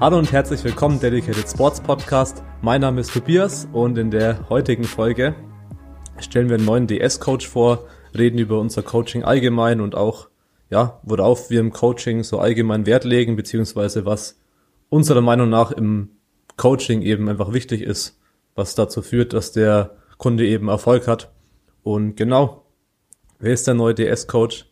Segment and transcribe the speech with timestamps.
[0.00, 2.44] Hallo und herzlich willkommen, Dedicated Sports Podcast.
[2.62, 5.34] Mein Name ist Tobias und in der heutigen Folge
[6.20, 7.84] stellen wir einen neuen DS-Coach vor,
[8.16, 10.28] reden über unser Coaching allgemein und auch,
[10.70, 14.40] ja, worauf wir im Coaching so allgemein Wert legen, beziehungsweise was
[14.88, 16.10] unserer Meinung nach im
[16.56, 18.20] Coaching eben einfach wichtig ist,
[18.54, 21.32] was dazu führt, dass der Kunde eben Erfolg hat.
[21.88, 22.66] Und genau,
[23.38, 24.66] wer ist der neue DS-Coach?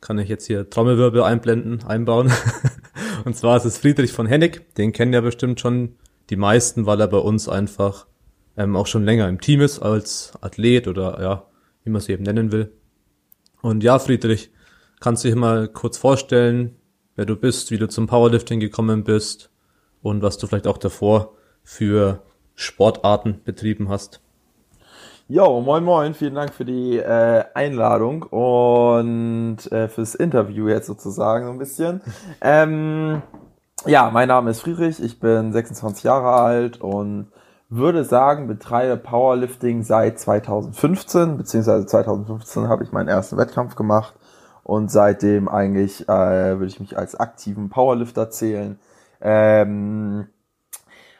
[0.00, 2.32] Kann ich jetzt hier Trommelwirbel einblenden, einbauen.
[3.26, 4.74] Und zwar ist es Friedrich von Hennig.
[4.76, 5.96] Den kennen ja bestimmt schon
[6.30, 8.06] die meisten, weil er bei uns einfach
[8.56, 11.46] ähm, auch schon länger im Team ist als Athlet oder ja,
[11.84, 12.72] wie man es eben nennen will.
[13.60, 14.50] Und ja, Friedrich,
[14.98, 16.74] kannst du dich mal kurz vorstellen,
[17.16, 19.50] wer du bist, wie du zum Powerlifting gekommen bist
[20.00, 21.34] und was du vielleicht auch davor
[21.64, 22.22] für
[22.54, 24.22] Sportarten betrieben hast?
[25.28, 31.46] Jo, moin moin, vielen Dank für die äh, Einladung und äh, fürs Interview jetzt sozusagen
[31.46, 32.00] so ein bisschen.
[32.40, 33.22] ähm,
[33.86, 37.32] ja, mein Name ist Friedrich, ich bin 26 Jahre alt und
[37.68, 44.14] würde sagen, betreibe Powerlifting seit 2015, beziehungsweise 2015 habe ich meinen ersten Wettkampf gemacht
[44.62, 48.78] und seitdem eigentlich äh, würde ich mich als aktiven Powerlifter zählen.
[49.20, 50.28] Ähm,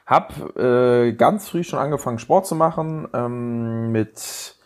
[0.07, 3.09] hab äh, ganz früh schon angefangen, Sport zu machen.
[3.12, 4.57] Ähm, mit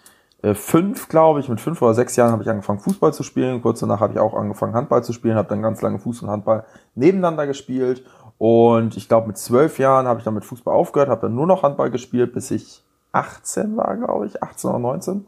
[0.42, 3.62] äh, fünf, glaube ich, mit fünf oder sechs Jahren habe ich angefangen, Fußball zu spielen.
[3.62, 6.30] Kurz danach habe ich auch angefangen, Handball zu spielen, habe dann ganz lange Fuß und
[6.30, 8.05] Handball nebeneinander gespielt.
[8.36, 11.47] Und ich glaube, mit zwölf Jahren habe ich dann mit Fußball aufgehört, habe dann nur
[11.47, 12.82] noch Handball gespielt, bis ich
[13.12, 15.27] 18 war, glaube ich, 18 oder 19.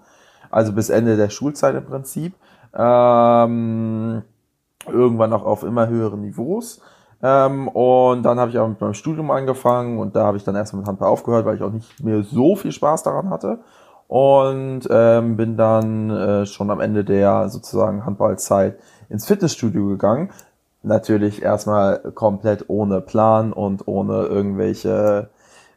[0.51, 2.35] Also bis Ende der Schulzeit im Prinzip.
[2.75, 4.23] Ähm,
[4.87, 6.81] irgendwann auch auf immer höheren Niveaus.
[7.23, 10.56] Ähm, und dann habe ich auch mit meinem Studium angefangen und da habe ich dann
[10.56, 13.61] erstmal mit Handball aufgehört, weil ich auch nicht mehr so viel Spaß daran hatte.
[14.09, 20.31] Und ähm, bin dann äh, schon am Ende der sozusagen Handballzeit ins Fitnessstudio gegangen.
[20.83, 25.30] Natürlich erstmal komplett ohne Plan und ohne irgendwelche,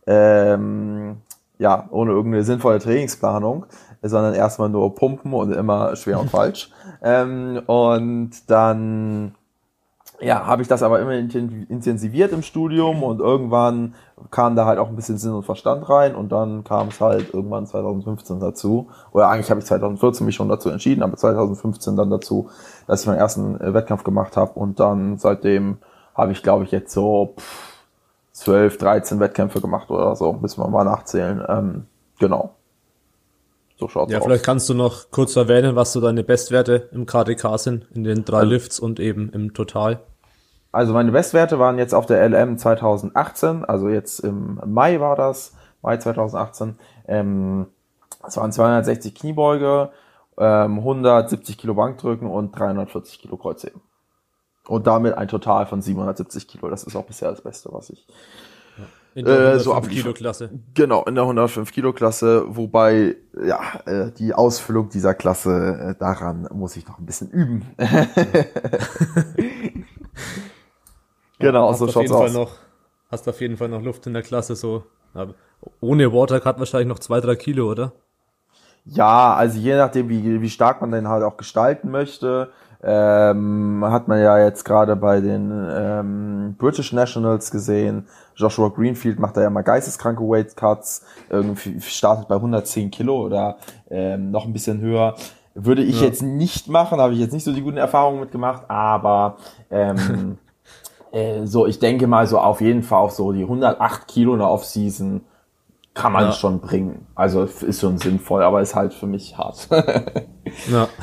[0.08, 1.18] ähm,
[1.59, 3.68] ja, ohne irgendeine sinnvolle Trainingsplanung,
[4.02, 6.72] sondern erstmal nur pumpen und immer schwer und falsch.
[7.08, 9.36] Ähm, und dann
[10.22, 13.96] ja, habe ich das aber immer intensiviert im Studium und irgendwann
[14.31, 17.34] kam da halt auch ein bisschen Sinn und Verstand rein und dann kam es halt
[17.34, 22.09] irgendwann 2015 dazu, oder eigentlich habe ich 2014 mich schon dazu entschieden, aber 2015 dann
[22.09, 22.50] dazu,
[22.88, 25.78] dass ich meinen ersten äh, Wettkampf gemacht habe und dann seitdem
[26.14, 27.74] habe ich, glaube ich, jetzt so pff,
[28.32, 31.44] 12, 13 Wettkämpfe gemacht oder so, müssen wir mal nachzählen.
[31.47, 31.86] Ähm,
[32.20, 32.53] genau.
[33.78, 34.25] So schaut's ja, aus.
[34.25, 38.24] vielleicht kannst du noch kurz erwähnen, was so deine Bestwerte im KDK sind, in den
[38.24, 40.00] drei also, Lifts und eben im Total.
[40.72, 45.53] Also meine Bestwerte waren jetzt auf der LM 2018, also jetzt im Mai war das,
[45.81, 46.78] Mai 2018.
[47.08, 47.68] Ähm,
[48.24, 49.91] das waren 260 Kniebeuge,
[50.38, 53.81] ähm, 170 Kilo Bankdrücken und 340 Kilo Kreuzheben.
[54.68, 56.69] Und damit ein Total von 770 Kilo.
[56.69, 58.08] Das ist auch bisher das Beste, was ich
[59.16, 60.50] in der 105 äh, so Kilo Klasse.
[60.74, 66.50] Genau, in der 105 Kilo Klasse, wobei ja äh, die Ausfüllung dieser Klasse äh, daran
[66.53, 67.66] muss ich noch ein bisschen üben.
[71.40, 72.34] genau, ja, so schaut's aus.
[72.34, 72.58] Noch,
[73.09, 74.84] hast auf jeden Fall noch Luft in der Klasse so.
[75.80, 77.94] ohne Watercut wahrscheinlich noch zwei drei Kilo, oder?
[78.84, 82.52] Ja, also je nachdem, wie, wie stark man den halt auch gestalten möchte.
[82.88, 88.06] Ähm, hat man ja jetzt gerade bei den ähm, British Nationals gesehen.
[88.35, 93.57] Joshua Greenfield macht da ja mal geisteskranke Weight Cuts, irgendwie startet bei 110 Kilo oder
[93.90, 95.16] ähm, noch ein bisschen höher.
[95.56, 96.07] Würde ich ja.
[96.07, 99.38] jetzt nicht machen, habe ich jetzt nicht so die guten Erfahrungen mitgemacht, aber
[99.72, 100.38] ähm,
[101.12, 104.40] äh, so, ich denke mal so auf jeden Fall auf so die 108 Kilo in
[104.40, 105.22] der Offseason
[105.96, 106.31] kann man ja.
[106.34, 107.07] schon bringen.
[107.16, 109.69] Also ist schon sinnvoll, aber ist halt für mich hart.
[110.69, 110.88] ja.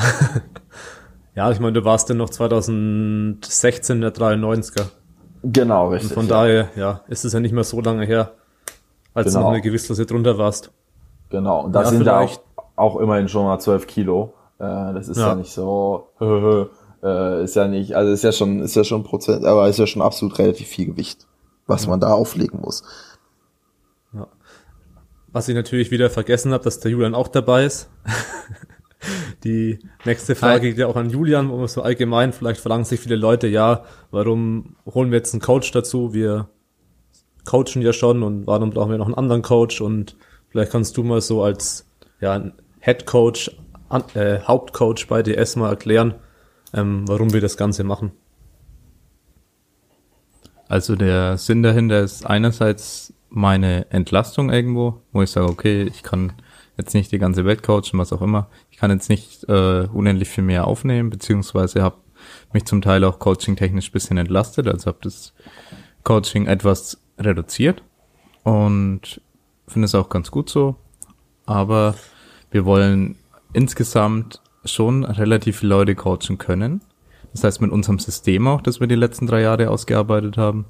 [1.34, 4.86] Ja, ich meine, du warst denn noch 2016 der 93er.
[5.42, 6.10] Genau, richtig.
[6.10, 6.30] Und von ja.
[6.30, 8.32] daher, ja, ist es ja nicht mehr so lange her,
[9.14, 9.38] als genau.
[9.38, 10.70] du noch eine Gewichtsklasse drunter warst.
[11.30, 12.40] Genau, und da ja, sind da auch,
[12.76, 14.34] auch immerhin schon mal 12 Kilo.
[14.58, 16.08] Äh, das ist ja, ja nicht so,
[17.02, 19.86] äh, ist ja nicht, also ist ja schon, ist ja schon Prozent, aber ist ja
[19.86, 21.26] schon absolut relativ viel Gewicht,
[21.66, 22.84] was man da auflegen muss.
[24.12, 24.28] Ja.
[25.32, 27.88] Was ich natürlich wieder vergessen habe, dass der Julian auch dabei ist.
[29.44, 33.00] Die nächste Frage geht ja auch an Julian, wo man so allgemein, vielleicht verlangen sich
[33.00, 36.14] viele Leute, ja, warum holen wir jetzt einen Coach dazu?
[36.14, 36.48] Wir
[37.44, 39.80] coachen ja schon und warum brauchen wir noch einen anderen Coach?
[39.80, 40.16] Und
[40.48, 41.86] vielleicht kannst du mal so als
[42.20, 43.50] ja, Head Coach,
[44.14, 46.14] äh, Hauptcoach bei DS mal erklären,
[46.72, 48.12] ähm, warum wir das Ganze machen.
[50.68, 56.32] Also der Sinn dahinter ist einerseits meine Entlastung irgendwo, wo ich sage, okay, ich kann
[56.78, 58.48] jetzt nicht die ganze Welt coachen, was auch immer.
[58.82, 61.98] Kann jetzt nicht äh, unendlich viel mehr aufnehmen, beziehungsweise habe
[62.52, 65.34] mich zum Teil auch coaching-technisch bisschen entlastet, also habe das
[66.02, 67.84] Coaching etwas reduziert
[68.42, 69.20] und
[69.68, 70.74] finde es auch ganz gut so.
[71.46, 71.94] Aber
[72.50, 73.14] wir wollen
[73.52, 76.80] insgesamt schon relativ viele Leute coachen können.
[77.30, 80.64] Das heißt mit unserem System auch, das wir die letzten drei Jahre ausgearbeitet haben.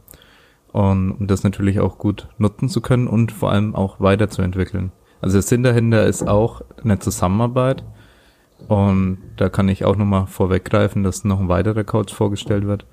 [0.71, 4.93] Und, um das natürlich auch gut nutzen zu können und vor allem auch weiterzuentwickeln.
[5.23, 7.85] Also der Sinn dahinter ist auch eine Zusammenarbeit.
[8.69, 12.87] Und da kann ich auch nochmal vorweggreifen, dass noch ein weiterer Coach vorgestellt wird.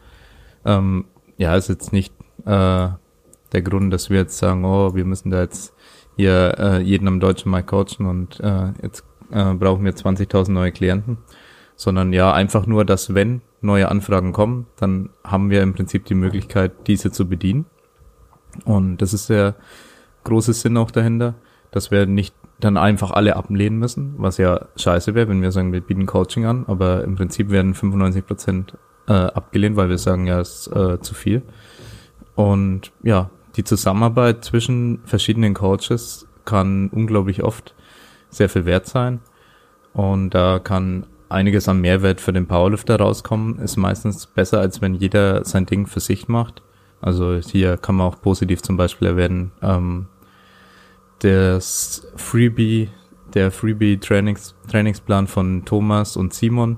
[0.66, 1.06] Ähm,
[1.38, 2.14] ja, ist jetzt nicht
[2.46, 2.90] äh,
[3.52, 5.74] der Grund, dass wir jetzt sagen, oh, wir müssen da jetzt
[6.16, 10.72] hier äh, jeden am deutschen Markt coachen und äh, jetzt äh, brauchen wir 20.000 neue
[10.72, 11.18] Klienten,
[11.76, 16.16] sondern ja, einfach nur, dass wenn neue Anfragen kommen, dann haben wir im Prinzip die
[16.16, 17.66] Möglichkeit, diese zu bedienen.
[18.66, 19.56] Und das ist der
[20.24, 21.36] große Sinn auch dahinter,
[21.72, 25.72] dass wir nicht dann einfach alle ablehnen müssen, was ja scheiße wäre, wenn wir sagen,
[25.72, 28.78] wir bieten Coaching an, aber im Prinzip werden 95 Prozent
[29.08, 31.42] äh, abgelehnt, weil wir sagen, ja, ist äh, zu viel.
[32.36, 37.76] Und ja, die Zusammenarbeit zwischen verschiedenen Coaches kann unglaublich oft
[38.30, 39.20] sehr viel wert sein.
[39.94, 43.60] Und da kann einiges an Mehrwert für den Powerlifter rauskommen.
[43.60, 46.62] Ist meistens besser, als wenn jeder sein Ding für sich macht.
[47.02, 50.08] Also hier kann man auch positiv zum Beispiel erwähnen, ähm,
[51.20, 52.90] das Freebie,
[53.34, 56.78] der Freebie Trainings, Trainingsplan von Thomas und Simon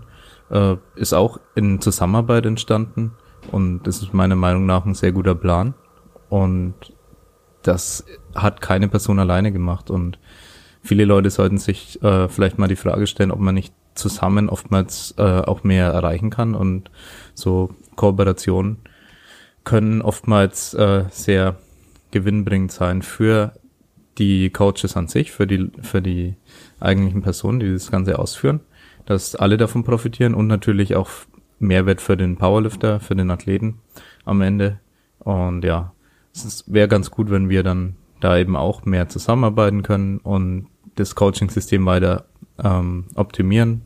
[0.50, 3.14] äh, ist auch in Zusammenarbeit entstanden
[3.52, 5.74] und das ist meiner Meinung nach ein sehr guter Plan.
[6.30, 6.76] Und
[7.64, 8.06] das
[8.36, 10.20] hat keine Person alleine gemacht und
[10.82, 15.14] viele Leute sollten sich äh, vielleicht mal die Frage stellen, ob man nicht zusammen oftmals
[15.18, 16.90] äh, auch mehr erreichen kann und
[17.34, 18.78] so Kooperationen
[19.64, 21.58] können oftmals äh, sehr
[22.12, 23.54] gewinnbringend sein für
[24.18, 26.36] die Coaches an sich, für die, für die
[26.80, 28.60] eigentlichen Personen, die das Ganze ausführen,
[29.06, 31.10] dass alle davon profitieren und natürlich auch
[31.60, 33.80] Mehrwert für den Powerlifter, für den Athleten
[34.26, 34.80] am Ende.
[35.20, 35.94] Und ja,
[36.34, 41.16] es wäre ganz gut, wenn wir dann da eben auch mehr zusammenarbeiten können und das
[41.16, 42.26] Coaching-System weiter
[42.64, 43.82] ähm, optimieren.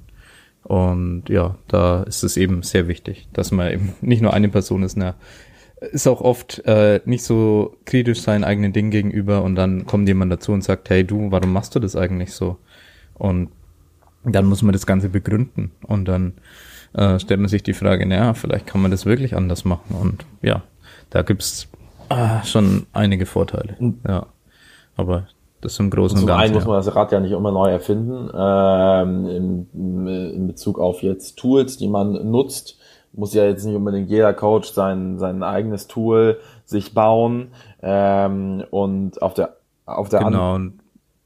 [0.64, 4.84] Und ja, da ist es eben sehr wichtig, dass man eben nicht nur eine Person
[4.84, 5.16] ist, eine
[5.92, 10.32] ist auch oft äh, nicht so kritisch seinen eigenen Ding gegenüber und dann kommt jemand
[10.32, 12.58] dazu und sagt, hey du, warum machst du das eigentlich so?
[13.14, 13.50] Und
[14.24, 16.34] dann muss man das Ganze begründen und dann
[16.94, 20.26] äh, stellt man sich die Frage, naja, vielleicht kann man das wirklich anders machen und
[20.42, 20.64] ja,
[21.10, 21.68] da gibt's
[22.10, 23.76] äh, schon einige Vorteile,
[24.08, 24.28] ja.
[24.98, 25.28] Aber
[25.62, 26.38] das im Großen und Ganzen.
[26.38, 30.80] Zum einen muss man das Rad ja nicht immer neu erfinden, ähm, in, in Bezug
[30.80, 32.78] auf jetzt Tools, die man nutzt
[33.16, 37.50] muss ja jetzt nicht unbedingt jeder Coach sein, sein eigenes Tool sich bauen
[37.82, 40.80] ähm, und auf der auf der genau, und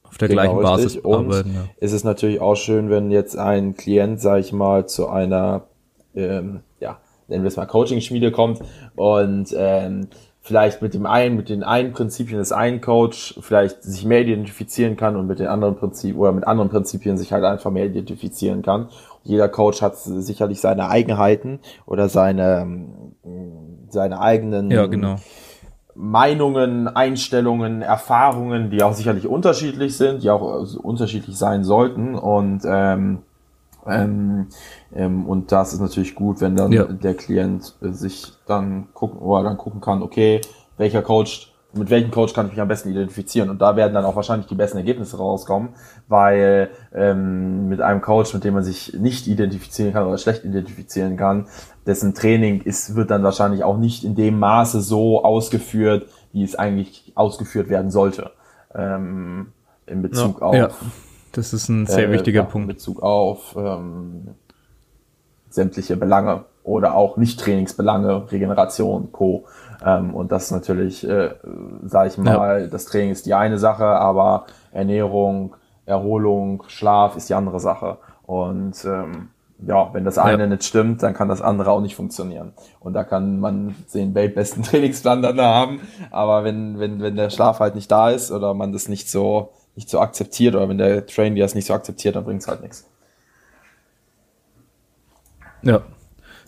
[0.03, 1.53] auf der genau, gleichen Basis und arbeiten.
[1.53, 1.62] Ja.
[1.77, 5.63] ist es natürlich auch schön, wenn jetzt ein Klient, sag ich mal, zu einer
[6.15, 6.97] ähm, ja,
[7.27, 8.62] nennen wir es mal Coaching-Schmiede kommt
[8.95, 10.07] und ähm,
[10.42, 14.95] vielleicht mit dem einen, mit den einen Prinzipien des einen Coach vielleicht sich mehr identifizieren
[14.95, 18.62] kann und mit den anderen Prinzipien oder mit anderen Prinzipien sich halt einfach mehr identifizieren
[18.62, 18.89] kann
[19.24, 22.83] jeder Coach hat sicherlich seine Eigenheiten oder seine,
[23.89, 25.18] seine eigenen ja, genau.
[25.95, 32.16] Meinungen, Einstellungen, Erfahrungen, die auch sicherlich unterschiedlich sind, die auch unterschiedlich sein sollten.
[32.16, 33.19] Und ähm,
[33.86, 34.48] ähm,
[34.95, 36.85] ähm, und das ist natürlich gut, wenn dann ja.
[36.85, 40.42] der Klient sich dann gucken oder dann gucken kann, okay,
[40.78, 44.06] welcher Coach mit welchem Coach kann ich mich am besten identifizieren und da werden dann
[44.06, 45.69] auch wahrscheinlich die besten Ergebnisse rauskommen,
[46.07, 51.16] weil ähm, mit einem Coach, mit dem man sich nicht identifizieren kann oder schlecht identifizieren
[51.16, 51.47] kann,
[51.85, 56.56] dessen Training ist, wird dann wahrscheinlich auch nicht in dem Maße so ausgeführt, wie es
[56.56, 58.31] eigentlich ausgeführt werden sollte.
[58.73, 59.52] Ähm,
[59.85, 60.56] in Bezug ja, auf.
[60.56, 60.69] Ja,
[61.31, 62.69] das ist ein sehr äh, wichtiger Punkt.
[62.69, 64.30] In Bezug auf ähm,
[65.49, 69.45] sämtliche Belange oder auch Nicht-Trainingsbelange, Regeneration, Co.
[69.85, 71.31] Ähm, und das ist natürlich, äh,
[71.83, 72.68] sage ich mal, ja.
[72.68, 77.97] das Training ist die eine Sache, aber Ernährung, Erholung, Schlaf ist die andere Sache.
[78.25, 79.29] Und ähm,
[79.65, 80.47] ja, wenn das eine ja.
[80.47, 82.53] nicht stimmt, dann kann das andere auch nicht funktionieren.
[82.79, 87.59] Und da kann man den weltbesten Trainingsplan dann haben, aber wenn, wenn, wenn der Schlaf
[87.59, 91.06] halt nicht da ist oder man das nicht so, nicht so akzeptiert oder wenn der
[91.06, 92.85] Trainer das nicht so akzeptiert, dann bringt es halt nichts.
[95.61, 95.81] Ja,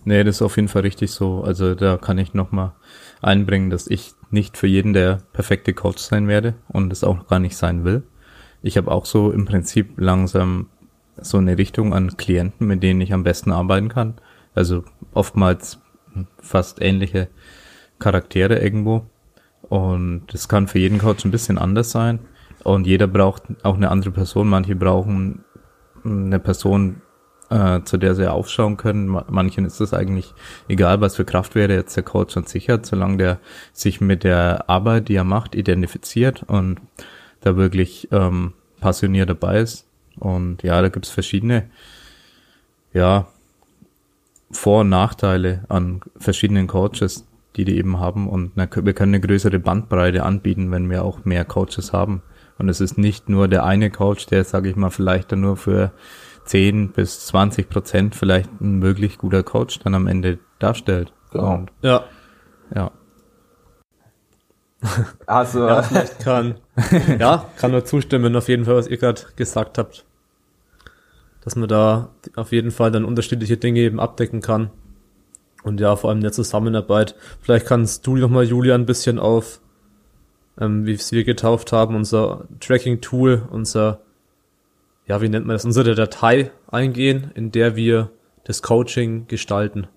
[0.05, 1.43] nee, das ist auf jeden Fall richtig so.
[1.43, 2.73] Also da kann ich nochmal
[3.21, 7.39] einbringen, dass ich nicht für jeden der perfekte Coach sein werde und es auch gar
[7.39, 8.03] nicht sein will.
[8.61, 10.67] Ich habe auch so im Prinzip langsam
[11.17, 14.15] so eine Richtung an Klienten, mit denen ich am besten arbeiten kann.
[14.55, 15.79] Also oftmals
[16.39, 17.27] fast ähnliche
[17.99, 19.05] Charaktere irgendwo.
[19.61, 22.19] Und es kann für jeden Coach ein bisschen anders sein.
[22.63, 24.47] Und jeder braucht auch eine andere Person.
[24.47, 25.43] Manche brauchen
[26.03, 27.01] eine Person,
[27.51, 29.15] äh, zu der sie aufschauen können.
[29.29, 30.33] Manchen ist es eigentlich
[30.67, 33.39] egal, was für Kraft wäre jetzt der Coach an sich hat, solange der
[33.73, 36.79] sich mit der Arbeit, die er macht, identifiziert und
[37.41, 39.85] da wirklich ähm, passioniert dabei ist.
[40.17, 41.69] Und ja, da gibt's verschiedene,
[42.93, 43.27] ja,
[44.51, 48.27] Vor- und Nachteile an verschiedenen Coaches, die die eben haben.
[48.27, 52.21] Und wir können eine größere Bandbreite anbieten, wenn wir auch mehr Coaches haben.
[52.57, 55.57] Und es ist nicht nur der eine Coach, der, sage ich mal, vielleicht dann nur
[55.57, 55.91] für
[56.45, 61.13] 10 bis 20 Prozent vielleicht ein wirklich guter Coach dann am Ende darstellt.
[61.31, 61.53] Genau.
[61.55, 62.03] Und, ja.
[62.75, 62.91] Ja.
[65.27, 66.55] Also, ja, vielleicht kann,
[67.19, 70.05] ja, kann nur zustimmen auf jeden Fall, was ihr gerade gesagt habt.
[71.43, 74.71] Dass man da auf jeden Fall dann unterschiedliche Dinge eben abdecken kann.
[75.63, 77.15] Und ja, vor allem in der Zusammenarbeit.
[77.41, 79.61] Vielleicht kannst du nochmal, Julian, ein bisschen auf,
[80.59, 84.01] ähm, wie es wir getauft haben, unser Tracking-Tool, unser
[85.05, 88.11] ja, wie nennt man das, unsere Datei eingehen, in der wir
[88.43, 89.87] das Coaching gestalten,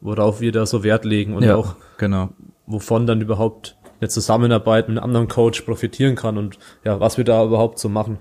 [0.00, 2.30] worauf wir da so Wert legen und ja, auch genau.
[2.66, 7.24] wovon dann überhaupt eine Zusammenarbeit mit einem anderen Coach profitieren kann und ja, was wir
[7.24, 8.18] da überhaupt so machen.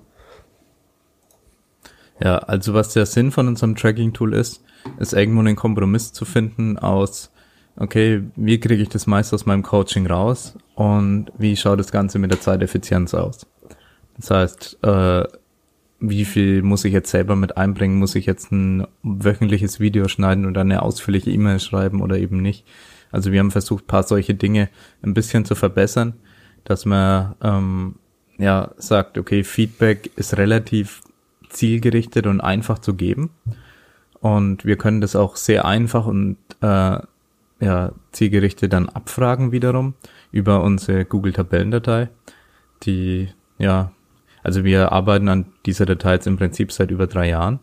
[2.20, 4.64] Ja, also was der Sinn von unserem Tracking-Tool ist,
[5.00, 7.32] ist irgendwo einen Kompromiss zu finden aus,
[7.76, 12.18] okay, wie kriege ich das meiste aus meinem Coaching raus und wie schaut das Ganze
[12.18, 13.46] mit der Zeiteffizienz aus.
[14.18, 15.26] Das heißt, äh,
[16.00, 17.98] wie viel muss ich jetzt selber mit einbringen?
[17.98, 22.66] Muss ich jetzt ein wöchentliches Video schneiden oder eine ausführliche E-Mail schreiben oder eben nicht?
[23.12, 24.70] Also wir haben versucht, paar solche Dinge
[25.02, 26.14] ein bisschen zu verbessern,
[26.66, 27.96] dass man ähm,
[28.38, 31.02] ja sagt, okay, Feedback ist relativ
[31.50, 33.32] zielgerichtet und einfach zu geben.
[34.20, 37.00] Und wir können das auch sehr einfach und äh,
[37.60, 39.96] ja, zielgerichtet dann abfragen wiederum
[40.32, 42.10] über unsere Google-Tabellendatei,
[42.84, 43.92] die ja
[44.48, 47.60] also wir arbeiten an dieser Datei jetzt im Prinzip seit über drei Jahren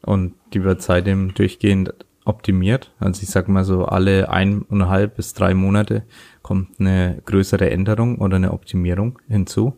[0.00, 1.92] und die wird seitdem durchgehend
[2.24, 2.90] optimiert.
[2.98, 6.04] Also ich sag mal so alle eineinhalb bis drei Monate
[6.40, 9.76] kommt eine größere Änderung oder eine Optimierung hinzu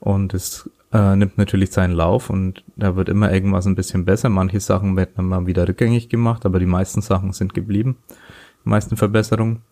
[0.00, 4.28] und es äh, nimmt natürlich seinen Lauf und da wird immer irgendwas ein bisschen besser.
[4.28, 7.96] Manche Sachen werden dann mal wieder rückgängig gemacht, aber die meisten Sachen sind geblieben,
[8.66, 9.62] die meisten Verbesserungen.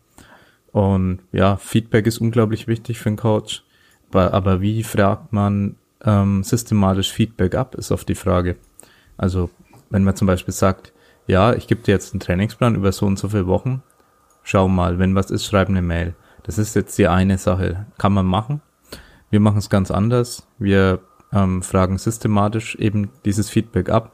[0.72, 3.62] Und ja, Feedback ist unglaublich wichtig für einen Coach.
[4.08, 8.56] Aber, aber wie fragt man ähm, systematisch Feedback ab, ist oft die Frage.
[9.16, 9.50] Also
[9.90, 10.92] wenn man zum Beispiel sagt,
[11.26, 13.82] ja, ich gebe dir jetzt einen Trainingsplan über so und so viele Wochen,
[14.42, 16.14] schau mal, wenn was ist, schreib eine Mail.
[16.42, 17.87] Das ist jetzt die eine Sache.
[17.99, 18.61] Kann man machen.
[19.30, 20.47] Wir machen es ganz anders.
[20.59, 21.00] Wir
[21.32, 24.12] ähm, fragen systematisch eben dieses Feedback ab.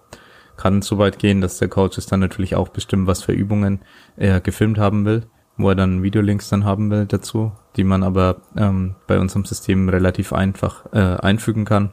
[0.57, 3.80] Kann so weit gehen, dass der Coach es dann natürlich auch bestimmt, was für Übungen
[4.16, 5.25] er gefilmt haben will
[5.58, 9.88] wo er dann Videolinks dann haben will dazu, die man aber ähm, bei unserem System
[9.88, 11.90] relativ einfach äh, einfügen kann,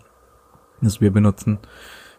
[0.82, 1.58] das wir benutzen.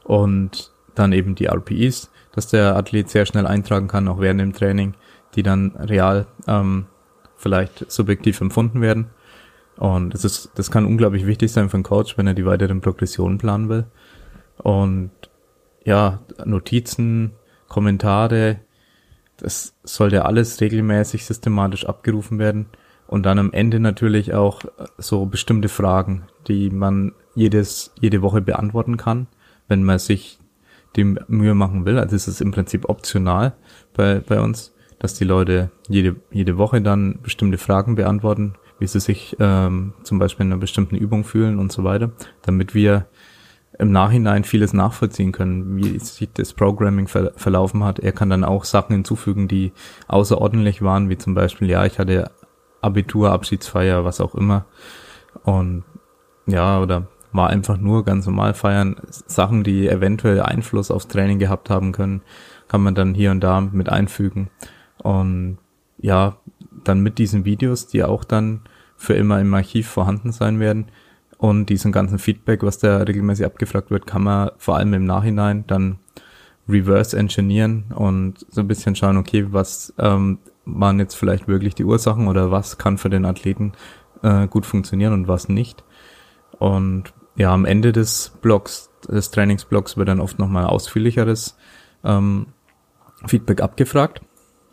[0.05, 4.53] Und dann eben die RPEs, dass der Athlet sehr schnell eintragen kann, auch während dem
[4.53, 4.95] Training,
[5.35, 6.87] die dann real ähm,
[7.37, 9.07] vielleicht subjektiv empfunden werden.
[9.77, 12.81] Und das ist, das kann unglaublich wichtig sein für einen Coach, wenn er die weiteren
[12.81, 13.85] Progressionen planen will.
[14.59, 15.11] Und
[15.85, 17.33] ja, Notizen,
[17.69, 18.61] Kommentare,
[19.37, 22.67] das sollte alles regelmäßig systematisch abgerufen werden
[23.07, 28.41] und dann am Ende natürlich auch äh, so bestimmte Fragen, die man jedes, jede Woche
[28.41, 29.27] beantworten kann,
[29.69, 30.39] wenn man sich
[30.97, 31.99] die Mühe machen will.
[31.99, 33.55] Also es ist im Prinzip optional
[33.95, 39.01] bei, bei uns, dass die Leute jede, jede Woche dann bestimmte Fragen beantworten, wie sie
[39.01, 42.13] sich ähm, zum Beispiel in einer bestimmten Übung fühlen und so weiter,
[42.43, 43.07] damit wir
[43.79, 47.99] im Nachhinein vieles nachvollziehen können, wie sich das Programming ver verlaufen hat.
[47.99, 49.73] Er kann dann auch Sachen hinzufügen, die
[50.09, 52.31] außerordentlich waren, wie zum Beispiel, ja, ich hatte
[52.81, 54.65] Abitur, Abschiedsfeier, was auch immer.
[55.45, 55.85] Und
[56.47, 58.97] ja, oder war einfach nur ganz normal feiern.
[59.11, 62.23] Sachen, die eventuell Einfluss aufs Training gehabt haben können,
[62.69, 64.51] kann man dann hier und da mit einfügen.
[64.99, 65.59] Und
[65.99, 66.37] ja,
[66.85, 68.63] dann mit diesen Videos, die auch dann
[68.97, 70.87] für immer im Archiv vorhanden sein werden,
[71.39, 75.67] und diesen ganzen Feedback, was da regelmäßig abgefragt wird, kann man vor allem im Nachhinein
[75.67, 75.99] dann
[76.69, 81.85] reverse engineeren und so ein bisschen schauen, okay, was ähm, waren jetzt vielleicht wirklich die
[81.85, 83.73] Ursachen oder was kann für den Athleten
[84.23, 85.85] äh, gut funktionieren und was nicht.
[86.59, 91.57] Und ja, am Ende des Blogs, des Trainingsblogs wird dann oft nochmal ausführlicheres
[92.03, 92.47] ähm,
[93.27, 94.23] Feedback abgefragt.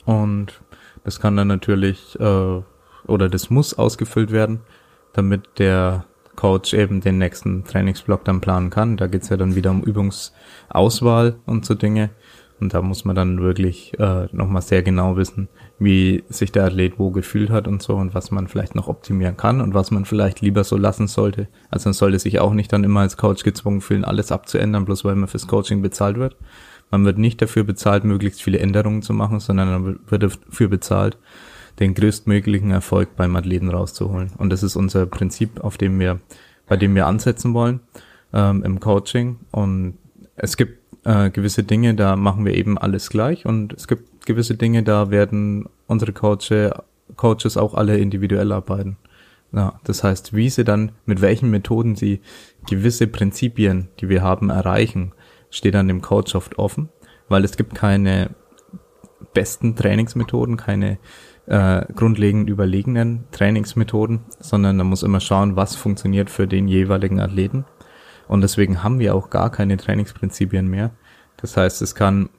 [0.06, 0.62] Und
[1.04, 2.62] das kann dann natürlich äh,
[3.06, 4.62] oder das muss ausgefüllt werden,
[5.14, 8.98] damit der Coach eben den nächsten Trainingsblock dann planen kann.
[8.98, 12.10] Da geht's ja dann wieder um Übungsauswahl und so Dinge.
[12.60, 15.50] Und da muss man dann wirklich äh, nochmal sehr genau wissen,
[15.80, 19.36] wie sich der Athlet wo gefühlt hat und so und was man vielleicht noch optimieren
[19.36, 21.50] kann und was man vielleicht lieber so lassen sollte.
[21.70, 25.04] Also man sollte sich auch nicht dann immer als Coach gezwungen fühlen, alles abzuändern, bloß
[25.04, 26.38] weil man fürs Coaching bezahlt wird.
[26.90, 31.18] Man wird nicht dafür bezahlt, möglichst viele Änderungen zu machen, sondern man wird dafür bezahlt,
[31.80, 34.32] den größtmöglichen Erfolg beim Athleten rauszuholen.
[34.38, 36.20] Und das ist unser Prinzip, auf dem wir,
[36.68, 37.80] bei dem wir ansetzen wollen
[38.34, 39.38] ähm, im Coaching.
[39.52, 39.98] Und
[40.36, 44.56] es gibt äh, gewisse Dinge, da machen wir eben alles gleich und es gibt gewisse
[44.56, 46.72] Dinge, da werden unsere Coaches,
[47.16, 48.98] Coaches auch alle individuell arbeiten.
[49.52, 52.22] Ja, das heißt, wie sie dann, mit welchen Methoden sie
[52.68, 55.12] gewisse Prinzipien, die wir haben, erreichen,
[55.52, 56.90] steht dann dem Coach oft offen,
[57.30, 58.32] weil es gibt keine
[59.34, 60.98] besten Trainingsmethoden, keine
[61.46, 67.66] äh, grundlegend überlegenen Trainingsmethoden, sondern man muss immer schauen, was funktioniert für den jeweiligen Athleten.
[68.28, 70.92] Und deswegen haben wir auch gar keine Trainingsprinzipien mehr.
[71.38, 72.30] Das heißt, es kann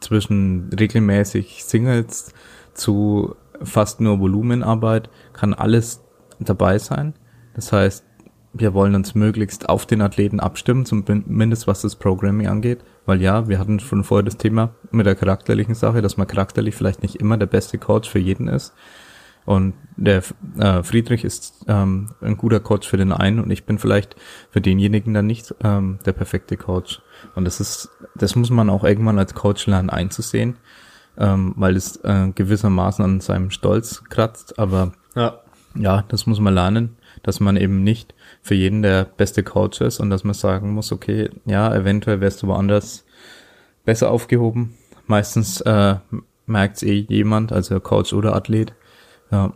[0.00, 2.34] zwischen regelmäßig Singles
[2.74, 6.02] zu fast nur Volumenarbeit, kann alles
[6.38, 7.14] dabei sein.
[7.54, 8.04] Das heißt,
[8.52, 12.80] wir wollen uns möglichst auf den Athleten abstimmen, zumindest was das Programming angeht.
[13.06, 16.74] Weil ja, wir hatten schon vorher das Thema mit der charakterlichen Sache, dass man charakterlich
[16.74, 18.74] vielleicht nicht immer der beste Coach für jeden ist.
[19.46, 20.22] Und der
[20.58, 24.16] äh, Friedrich ist ähm, ein guter Coach für den einen und ich bin vielleicht
[24.50, 27.00] für denjenigen dann nicht ähm, der perfekte Coach.
[27.34, 30.56] Und das ist, das muss man auch irgendwann als Coach lernen einzusehen,
[31.18, 34.58] ähm, weil es äh, gewissermaßen an seinem Stolz kratzt.
[34.58, 35.40] Aber ja.
[35.74, 40.00] ja, das muss man lernen, dass man eben nicht für jeden der beste Coach ist
[40.00, 43.04] und dass man sagen muss, okay, ja, eventuell wärst du woanders
[43.84, 44.74] besser aufgehoben.
[45.06, 45.96] Meistens äh,
[46.46, 48.72] merkt eh jemand, also Coach oder Athlet.
[49.30, 49.52] Ja.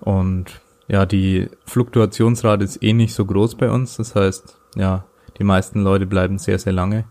[0.00, 3.96] Und ja, die Fluktuationsrate ist eh nicht so groß bei uns.
[3.96, 5.04] Das heißt, ja,
[5.38, 7.04] die meisten Leute bleiben sehr, sehr lange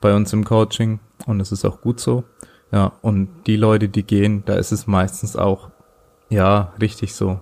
[0.00, 2.24] bei uns im Coaching und das ist auch gut so.
[2.72, 5.70] Ja, und die Leute, die gehen, da ist es meistens auch,
[6.28, 7.40] ja, richtig so.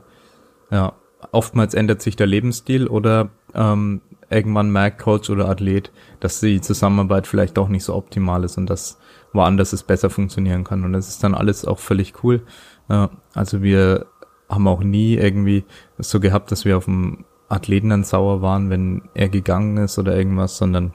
[0.71, 0.95] Ja,
[1.33, 7.27] oftmals ändert sich der Lebensstil oder ähm, irgendwann merkt Coach oder Athlet, dass die Zusammenarbeit
[7.27, 8.99] vielleicht doch nicht so optimal ist und dass
[9.33, 10.85] woanders es besser funktionieren kann.
[10.85, 12.43] Und das ist dann alles auch völlig cool.
[12.89, 14.07] Ja, also wir
[14.49, 15.65] haben auch nie irgendwie
[15.99, 20.17] so gehabt, dass wir auf dem Athleten dann sauer waren, wenn er gegangen ist oder
[20.17, 20.95] irgendwas, sondern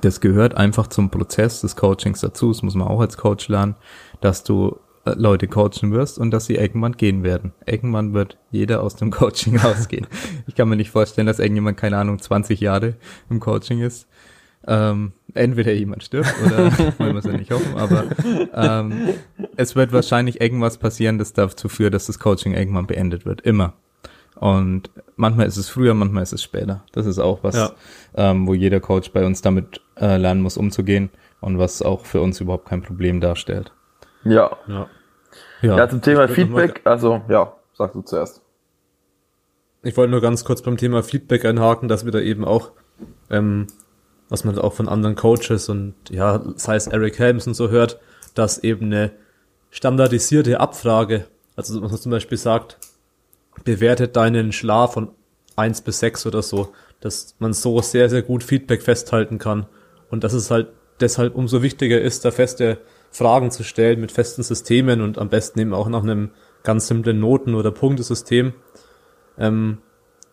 [0.00, 2.48] das gehört einfach zum Prozess des Coachings dazu.
[2.48, 3.76] Das muss man auch als Coach lernen,
[4.20, 7.52] dass du äh, Leute coachen wirst und dass sie irgendwann gehen werden.
[7.66, 10.06] Irgendwann wird jeder aus dem Coaching rausgehen.
[10.46, 12.94] Ich kann mir nicht vorstellen, dass irgendjemand, keine Ahnung, 20 Jahre
[13.28, 14.06] im Coaching ist.
[14.64, 18.04] Ähm, entweder jemand stirbt oder wollen wir es ja nicht hoffen, aber
[18.54, 19.08] ähm,
[19.56, 23.40] es wird wahrscheinlich irgendwas passieren, das dazu führt, dass das Coaching irgendwann beendet wird.
[23.40, 23.72] Immer.
[24.36, 26.84] Und manchmal ist es früher, manchmal ist es später.
[26.92, 27.72] Das ist auch was, ja.
[28.14, 31.10] ähm, wo jeder Coach bei uns damit äh, lernen muss, umzugehen
[31.40, 33.72] und was auch für uns überhaupt kein Problem darstellt.
[34.24, 34.56] Ja.
[34.66, 34.88] Ja,
[35.62, 38.42] ja, ja zum Thema Feedback, also ja, sag du zuerst.
[39.82, 42.70] Ich wollte nur ganz kurz beim Thema Feedback einhaken, dass wir da eben auch,
[43.30, 43.66] ähm,
[44.28, 47.98] was man auch von anderen Coaches und ja, sei es Eric Helms und so hört,
[48.34, 49.10] dass eben eine
[49.70, 52.78] standardisierte Abfrage, also was man zum Beispiel sagt,
[53.64, 55.10] bewertet deinen Schlaf von
[55.56, 59.66] eins bis sechs oder so, dass man so sehr, sehr gut Feedback festhalten kann
[60.10, 60.68] und dass es halt
[61.00, 62.78] deshalb umso wichtiger ist, da feste
[63.12, 66.30] Fragen zu stellen mit festen Systemen und am besten eben auch nach einem
[66.64, 68.54] ganz simplen Noten- oder Punktesystem,
[69.38, 69.78] ähm,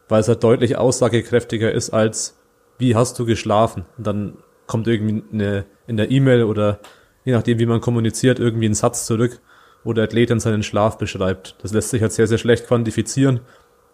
[0.08, 2.38] weil es halt deutlich aussagekräftiger ist als
[2.78, 3.86] wie hast du geschlafen?
[3.98, 6.80] Und dann kommt irgendwie eine, in der E-Mail oder
[7.26, 9.42] je nachdem, wie man kommuniziert, irgendwie ein Satz zurück,
[9.84, 11.58] wo der Athlet dann seinen Schlaf beschreibt.
[11.62, 13.42] Das lässt sich halt sehr, sehr schlecht quantifizieren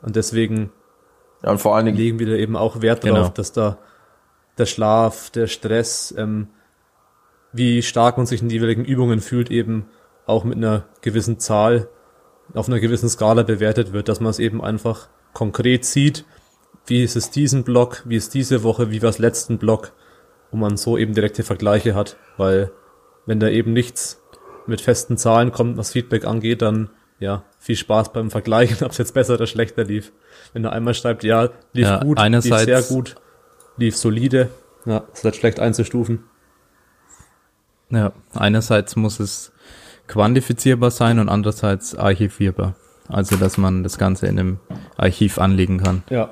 [0.04, 0.72] und deswegen
[1.44, 3.30] ja, und vor allen Dingen legen wir da eben auch Wert darauf, genau.
[3.30, 3.78] dass da
[4.58, 6.48] der Schlaf, der Stress, ähm,
[7.56, 9.86] wie stark man sich in die jeweiligen Übungen fühlt, eben
[10.26, 11.88] auch mit einer gewissen Zahl
[12.54, 16.26] auf einer gewissen Skala bewertet wird, dass man es eben einfach konkret sieht,
[16.86, 19.94] wie ist es diesen Block, wie ist diese Woche, wie war es letzten Block,
[20.52, 22.72] wo man so eben direkte Vergleiche hat, weil
[23.26, 24.22] wenn da eben nichts
[24.68, 26.90] mit festen Zahlen kommt, was Feedback angeht, dann
[27.20, 30.12] ja, viel Spaß beim Vergleichen, ob es jetzt besser oder schlechter lief.
[30.54, 33.16] Wenn er einmal schreibt, ja, lief ja, gut, lief sehr gut,
[33.78, 34.50] lief solide,
[34.86, 36.26] ja, ist halt schlecht einzustufen.
[37.90, 39.52] Ja, einerseits muss es
[40.08, 42.76] quantifizierbar sein und andererseits archivierbar.
[43.08, 44.60] Also, dass man das Ganze in einem
[44.98, 46.04] Archiv anlegen kann.
[46.10, 46.30] Ja.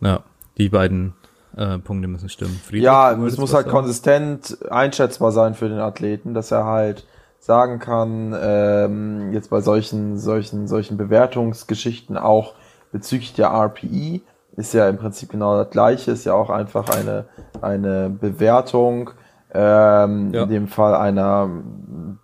[0.00, 0.24] Ja,
[0.58, 1.14] die beiden
[1.56, 2.60] äh, Punkte müssen stimmen.
[2.64, 3.76] Friedrich, ja, es muss halt sagen?
[3.76, 7.06] konsistent einschätzbar sein für den Athleten, dass er halt
[7.38, 12.54] sagen kann, ähm, jetzt bei solchen, solchen, solchen Bewertungsgeschichten auch
[12.92, 14.22] bezüglich der RPI,
[14.56, 17.24] ist ja im Prinzip genau das gleiche, ist ja auch einfach eine,
[17.60, 19.10] eine Bewertung,
[19.54, 20.44] ähm, ja.
[20.44, 21.48] in dem Fall einer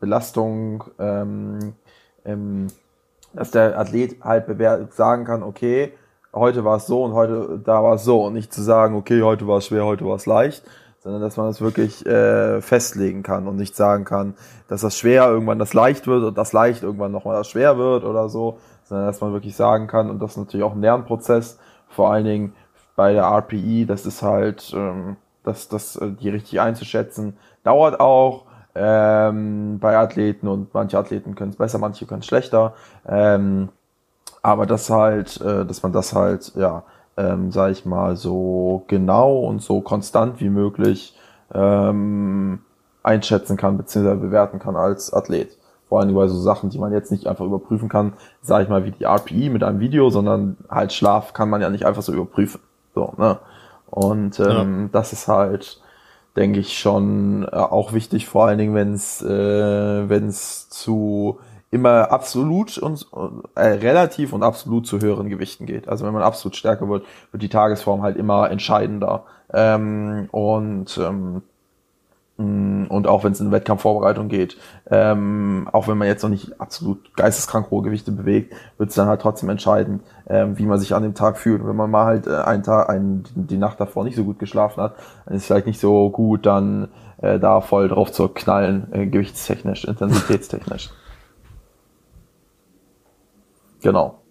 [0.00, 1.74] Belastung, ähm,
[2.24, 2.68] ähm,
[3.34, 5.92] dass der Athlet halt sagen kann, okay,
[6.34, 9.22] heute war es so und heute da war es so und nicht zu sagen, okay,
[9.22, 10.64] heute war es schwer, heute war es leicht,
[11.00, 14.34] sondern dass man das wirklich äh, festlegen kann und nicht sagen kann,
[14.68, 18.04] dass das schwer irgendwann das leicht wird und das leicht irgendwann nochmal das schwer wird
[18.04, 21.58] oder so, sondern dass man wirklich sagen kann und das ist natürlich auch ein Lernprozess,
[21.88, 22.52] vor allen Dingen
[22.96, 25.16] bei der RPI, das ist halt, ähm,
[25.48, 31.50] das, das, äh, die richtig einzuschätzen, dauert auch ähm, bei Athleten und manche Athleten können
[31.50, 32.74] es besser, manche können es schlechter.
[33.06, 33.70] Ähm,
[34.42, 36.84] aber das halt, äh, dass man das halt, ja,
[37.16, 41.18] ähm, sag ich mal, so genau und so konstant wie möglich
[41.52, 42.60] ähm,
[43.02, 45.56] einschätzen kann, beziehungsweise bewerten kann als Athlet.
[45.88, 48.84] Vor allem bei so Sachen, die man jetzt nicht einfach überprüfen kann, sage ich mal,
[48.84, 52.12] wie die RPI mit einem Video, sondern halt Schlaf kann man ja nicht einfach so
[52.12, 52.60] überprüfen.
[52.94, 53.38] So, ne?
[53.90, 54.88] Und ähm, ja.
[54.92, 55.80] das ist halt,
[56.36, 61.38] denke ich, schon äh, auch wichtig, vor allen Dingen, wenn es äh, wenn's zu
[61.70, 63.06] immer absolut und
[63.54, 65.88] äh, relativ und absolut zu höheren Gewichten geht.
[65.88, 69.24] Also wenn man absolut stärker wird, wird die Tagesform halt immer entscheidender.
[69.52, 71.42] Ähm, und ähm,
[72.38, 74.56] und auch wenn es in Wettkampfvorbereitung geht,
[74.88, 79.08] ähm, auch wenn man jetzt noch nicht absolut geisteskrank hohe Gewichte bewegt, wird es dann
[79.08, 81.62] halt trotzdem entscheiden, ähm, wie man sich an dem Tag fühlt.
[81.62, 84.38] Und wenn man mal halt äh, einen Tag, einen, die Nacht davor nicht so gut
[84.38, 84.94] geschlafen hat,
[85.26, 86.88] dann ist es vielleicht nicht so gut, dann
[87.20, 90.90] äh, da voll drauf zu knallen, äh, gewichtstechnisch, intensitätstechnisch.
[93.80, 94.22] Genau.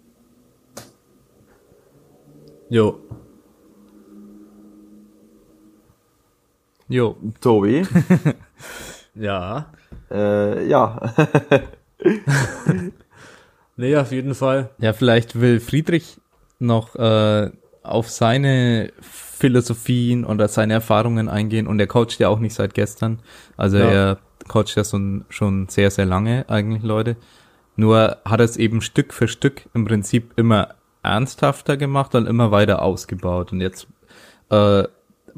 [2.70, 3.00] Jo.
[6.88, 7.16] Jo.
[7.40, 7.86] Tobi.
[9.14, 9.66] ja.
[10.10, 11.14] Äh, ja.
[13.76, 14.70] nee, auf jeden Fall.
[14.78, 16.18] Ja, vielleicht will Friedrich
[16.58, 17.50] noch äh,
[17.82, 23.20] auf seine Philosophien oder seine Erfahrungen eingehen und er coacht ja auch nicht seit gestern.
[23.56, 23.90] Also ja.
[23.90, 24.98] er coacht ja so,
[25.28, 27.16] schon sehr, sehr lange eigentlich Leute.
[27.76, 32.82] Nur hat es eben Stück für Stück im Prinzip immer ernsthafter gemacht und immer weiter
[32.82, 33.52] ausgebaut.
[33.52, 33.86] Und jetzt
[34.50, 34.84] äh,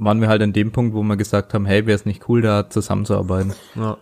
[0.00, 2.42] waren wir halt an dem Punkt, wo wir gesagt haben, hey, wäre es nicht cool,
[2.42, 3.52] da zusammenzuarbeiten.
[3.76, 3.98] Ja.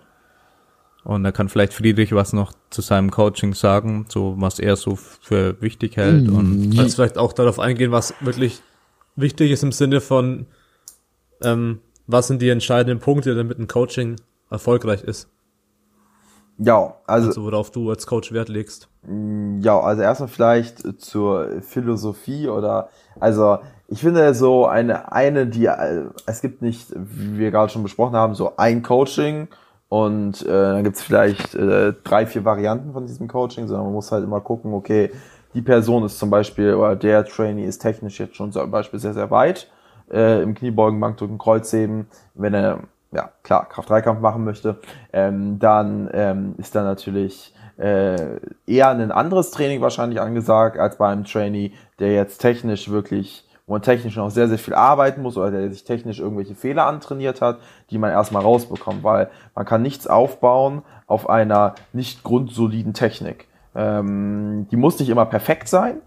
[1.05, 4.97] Und da kann vielleicht Friedrich was noch zu seinem Coaching sagen, so was er so
[4.97, 6.29] für wichtig hält.
[6.29, 6.37] Mhm.
[6.37, 8.63] Und kannst vielleicht auch darauf eingehen, was wirklich
[9.17, 10.47] wichtig ist im Sinne von,
[11.43, 14.17] ähm, was sind die entscheidenden Punkte, damit ein Coaching
[14.51, 15.29] erfolgreich ist.
[16.59, 18.89] Ja, also, also worauf du als Coach Wert legst.
[19.61, 23.59] Ja, also erstmal vielleicht zur Philosophie oder also
[23.89, 28.15] ich finde so eine eine die äh, es gibt nicht, wie wir gerade schon besprochen
[28.15, 29.49] haben, so ein Coaching
[29.89, 34.13] und äh, dann gibt's vielleicht äh, drei vier Varianten von diesem Coaching, sondern man muss
[34.13, 35.11] halt immer gucken, okay,
[35.55, 39.15] die Person ist zum Beispiel oder der Trainee ist technisch jetzt schon zum Beispiel sehr
[39.15, 39.71] sehr weit
[40.13, 44.81] äh, im Kniebeugen, Bankdrücken, Kreuzheben, wenn er ja, klar, Kraft-3-Kampf machen möchte,
[45.13, 51.09] ähm, dann ähm, ist da natürlich äh, eher ein anderes Training wahrscheinlich angesagt, als bei
[51.09, 55.37] einem Trainee, der jetzt technisch wirklich, wo man technisch noch sehr, sehr viel arbeiten muss
[55.37, 57.59] oder der sich technisch irgendwelche Fehler antrainiert hat,
[57.91, 63.47] die man erstmal rausbekommt, weil man kann nichts aufbauen auf einer nicht grundsoliden Technik.
[63.77, 65.99] Ähm, die muss nicht immer perfekt sein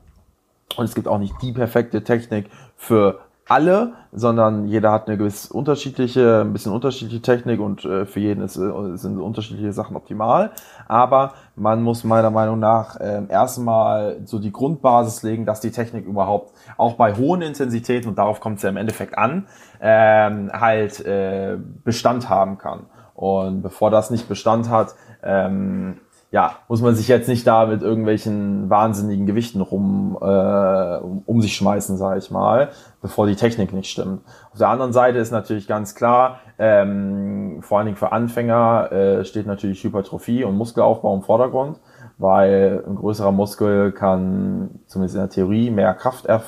[0.75, 3.19] und es gibt auch nicht die perfekte Technik für
[3.51, 8.41] alle, sondern jeder hat eine gewisse unterschiedliche, ein bisschen unterschiedliche Technik und äh, für jeden
[8.43, 10.51] ist, äh, sind unterschiedliche Sachen optimal.
[10.87, 16.05] Aber man muss meiner Meinung nach äh, erstmal so die Grundbasis legen, dass die Technik
[16.05, 19.47] überhaupt auch bei hohen Intensitäten, und darauf kommt es ja im Endeffekt an,
[19.81, 22.85] ähm, halt äh, Bestand haben kann.
[23.15, 25.99] Und bevor das nicht Bestand hat, ähm,
[26.31, 31.53] ja, muss man sich jetzt nicht da mit irgendwelchen wahnsinnigen Gewichten rum äh, um, sich
[31.57, 32.69] schmeißen, sage ich mal,
[33.01, 34.21] bevor die Technik nicht stimmt.
[34.53, 39.25] Auf der anderen Seite ist natürlich ganz klar, ähm, vor allen Dingen für Anfänger äh,
[39.25, 41.81] steht natürlich Hypertrophie und Muskelaufbau im Vordergrund,
[42.17, 46.39] weil ein größerer Muskel kann zumindest in der Theorie mehr Kraft äh,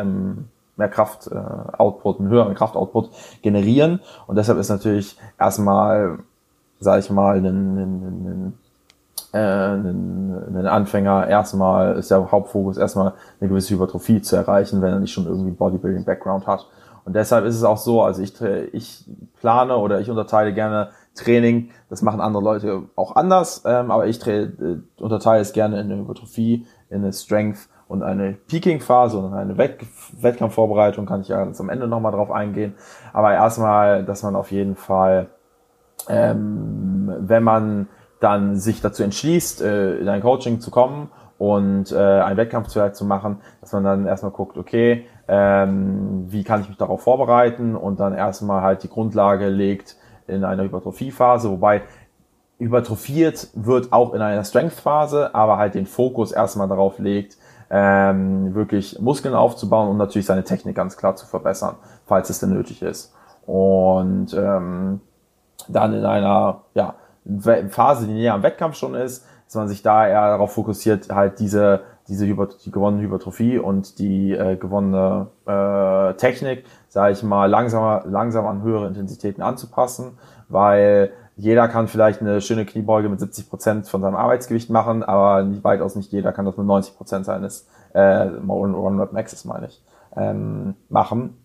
[0.00, 1.34] ähm, mehr Kraft äh,
[1.76, 3.10] Output, einen höheren Kraftoutput
[3.42, 6.20] generieren und deshalb ist natürlich erstmal,
[6.80, 8.58] sage ich mal, ein, ein, ein
[9.32, 15.00] äh, einen Anfänger erstmal ist der Hauptfokus erstmal eine gewisse Hypertrophie zu erreichen, wenn er
[15.00, 16.66] nicht schon irgendwie Bodybuilding-Background hat.
[17.04, 18.40] Und deshalb ist es auch so, also ich,
[18.72, 19.04] ich
[19.40, 24.24] plane oder ich unterteile gerne Training, das machen andere Leute auch anders, ähm, aber ich
[24.26, 24.50] äh,
[24.98, 29.80] unterteile es gerne in eine Hypertrophie, in eine Strength und eine Peaking-Phase und eine Wett
[30.20, 32.74] Wettkampfvorbereitung, kann ich ja ganz am Ende nochmal drauf eingehen.
[33.12, 35.28] Aber erstmal, dass man auf jeden Fall,
[36.08, 37.88] ähm, wenn man
[38.22, 43.04] dann sich dazu entschließt, äh, in ein Coaching zu kommen und äh, einen Wettkampf zu
[43.04, 47.98] machen, dass man dann erstmal guckt, okay, ähm, wie kann ich mich darauf vorbereiten und
[47.98, 49.96] dann erstmal halt die Grundlage legt,
[50.28, 51.82] in einer Hypertrophiephase, wobei
[52.58, 57.36] hypertrophiert wird auch in einer Strength-Phase, aber halt den Fokus erstmal darauf legt,
[57.70, 61.74] ähm, wirklich Muskeln aufzubauen und natürlich seine Technik ganz klar zu verbessern,
[62.06, 63.12] falls es denn nötig ist.
[63.46, 65.00] Und ähm,
[65.66, 66.94] dann in einer ja,
[67.68, 71.38] Phase, die näher am Wettkampf schon ist, dass man sich da eher darauf fokussiert, halt
[71.38, 77.46] diese, diese Hyper die gewonnene Hypertrophie und die äh, gewonnene äh, Technik, sage ich mal,
[77.46, 83.48] langsamer, langsam an höhere Intensitäten anzupassen, weil jeder kann vielleicht eine schöne Kniebeuge mit 70
[83.48, 87.24] Prozent von seinem Arbeitsgewicht machen, aber nicht, weitaus nicht jeder kann das mit 90 Prozent
[87.24, 89.82] seines äh, One-Rep Maxes, meine ich,
[90.16, 91.41] ähm, machen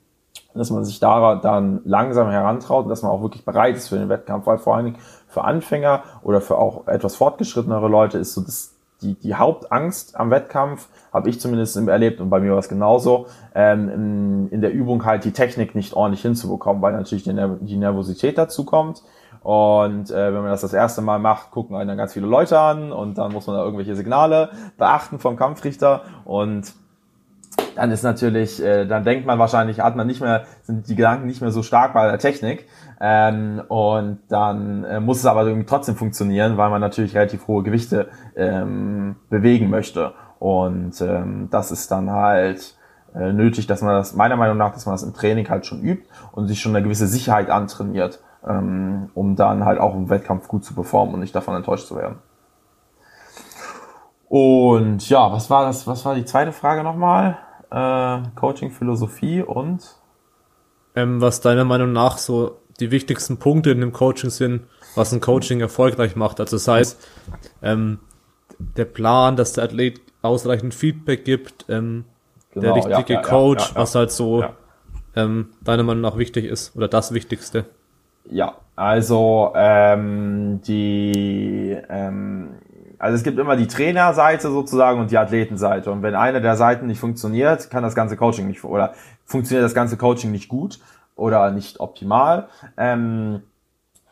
[0.58, 3.98] dass man sich da dann langsam herantraut und dass man auch wirklich bereit ist für
[3.98, 8.34] den Wettkampf, weil vor allen Dingen für Anfänger oder für auch etwas fortgeschrittenere Leute ist
[8.34, 12.60] so das, die, die Hauptangst am Wettkampf, habe ich zumindest erlebt und bei mir war
[12.60, 17.34] es genauso, ähm, in, der Übung halt die Technik nicht ordentlich hinzubekommen, weil natürlich die,
[17.34, 19.04] Ner die Nervosität dazu kommt.
[19.44, 22.60] Und äh, wenn man das das erste Mal macht, gucken einen dann ganz viele Leute
[22.60, 26.74] an und dann muss man da irgendwelche Signale beachten vom Kampfrichter und
[27.78, 31.28] dann ist natürlich, äh, dann denkt man wahrscheinlich, hat man nicht mehr, sind die Gedanken
[31.28, 32.68] nicht mehr so stark bei der Technik.
[33.00, 38.08] Ähm, und dann äh, muss es aber trotzdem funktionieren, weil man natürlich relativ hohe Gewichte
[38.36, 40.14] ähm, bewegen möchte.
[40.40, 42.76] Und ähm, das ist dann halt
[43.14, 45.82] äh, nötig, dass man das, meiner Meinung nach, dass man das im Training halt schon
[45.82, 50.48] übt und sich schon eine gewisse Sicherheit antrainiert, ähm, um dann halt auch im Wettkampf
[50.48, 52.18] gut zu performen und nicht davon enttäuscht zu werden.
[54.30, 57.38] Und ja, was war das, was war die zweite Frage nochmal?
[57.72, 59.84] Äh, Coaching-Philosophie und
[60.96, 64.64] ähm, was deiner Meinung nach so die wichtigsten Punkte in dem Coaching sind,
[64.96, 66.40] was ein Coaching erfolgreich macht.
[66.40, 67.08] Also das heißt,
[67.62, 68.00] ähm,
[68.60, 72.06] der Plan, dass der Athlet ausreichend Feedback gibt, ähm,
[72.52, 74.44] genau, der richtige ja, ja, Coach, ja, was halt so
[75.16, 77.66] ähm, deiner Meinung nach wichtig ist oder das Wichtigste.
[78.30, 82.56] Ja, also ähm, die ähm,
[83.00, 85.92] also es gibt immer die Trainerseite sozusagen und die Athletenseite.
[85.92, 88.94] Und wenn eine der Seiten nicht funktioniert, kann das ganze Coaching nicht oder
[89.26, 90.80] funktioniert das ganze Coaching nicht gut
[91.16, 92.48] oder nicht optimal.
[92.78, 93.42] Ähm,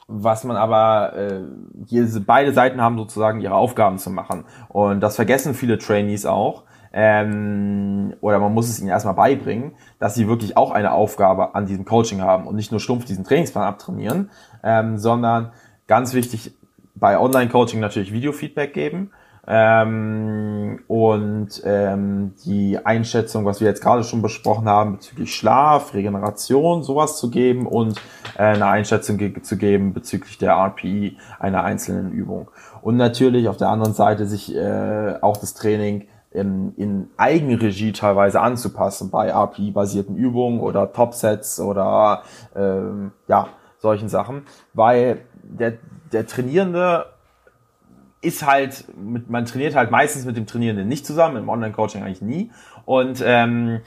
[0.07, 1.41] was man aber, äh,
[1.87, 4.45] hier, beide Seiten haben sozusagen ihre Aufgaben zu machen.
[4.69, 6.63] Und das vergessen viele Trainees auch.
[6.93, 11.65] Ähm, oder man muss es ihnen erstmal beibringen, dass sie wirklich auch eine Aufgabe an
[11.65, 14.29] diesem Coaching haben und nicht nur stumpf diesen Trainingsplan abtrainieren,
[14.63, 15.51] ähm, sondern
[15.87, 16.55] ganz wichtig,
[16.95, 19.11] bei Online-Coaching natürlich Video-Feedback geben.
[19.47, 26.81] Ähm, und ähm, die Einschätzung, was wir jetzt gerade schon besprochen haben, bezüglich Schlaf, Regeneration,
[26.81, 27.99] sowas zu geben und
[28.37, 32.49] äh, eine Einschätzung ge zu geben bezüglich der RPI einer einzelnen Übung.
[32.81, 38.41] Und natürlich auf der anderen Seite sich äh, auch das Training in, in Eigenregie teilweise
[38.41, 42.23] anzupassen bei RPI-basierten Übungen oder Topsets oder
[42.55, 45.73] ähm, ja, solchen Sachen, weil der,
[46.11, 47.05] der Trainierende
[48.25, 52.21] ist halt, mit, man trainiert halt meistens mit dem Trainierenden nicht zusammen, im Online-Coaching eigentlich
[52.21, 52.51] nie.
[52.85, 53.81] Und ähm,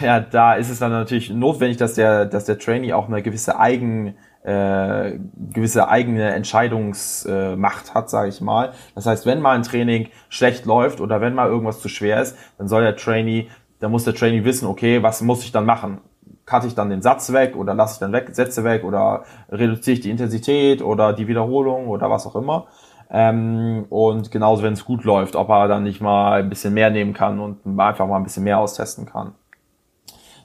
[0.00, 3.58] der, da ist es dann natürlich notwendig, dass der, dass der Trainee auch eine gewisse
[3.58, 5.18] Eigen, äh,
[5.52, 8.72] gewisse eigene Entscheidungsmacht äh, hat, sage ich mal.
[8.94, 12.36] Das heißt, wenn mal ein Training schlecht läuft oder wenn mal irgendwas zu schwer ist,
[12.58, 13.48] dann soll der Trainee,
[13.80, 16.00] dann muss der Trainee wissen, okay, was muss ich dann machen?
[16.46, 19.94] Cutte ich dann den Satz weg oder lasse ich dann weg, Sätze weg oder reduziere
[19.94, 22.66] ich die Intensität oder die Wiederholung oder was auch immer.
[23.10, 26.90] Ähm, und genauso, wenn es gut läuft, ob er dann nicht mal ein bisschen mehr
[26.90, 29.34] nehmen kann und einfach mal ein bisschen mehr austesten kann.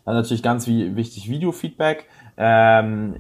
[0.05, 2.05] Dann natürlich ganz wie, wichtig Videofeedback.
[2.38, 3.17] Ähm,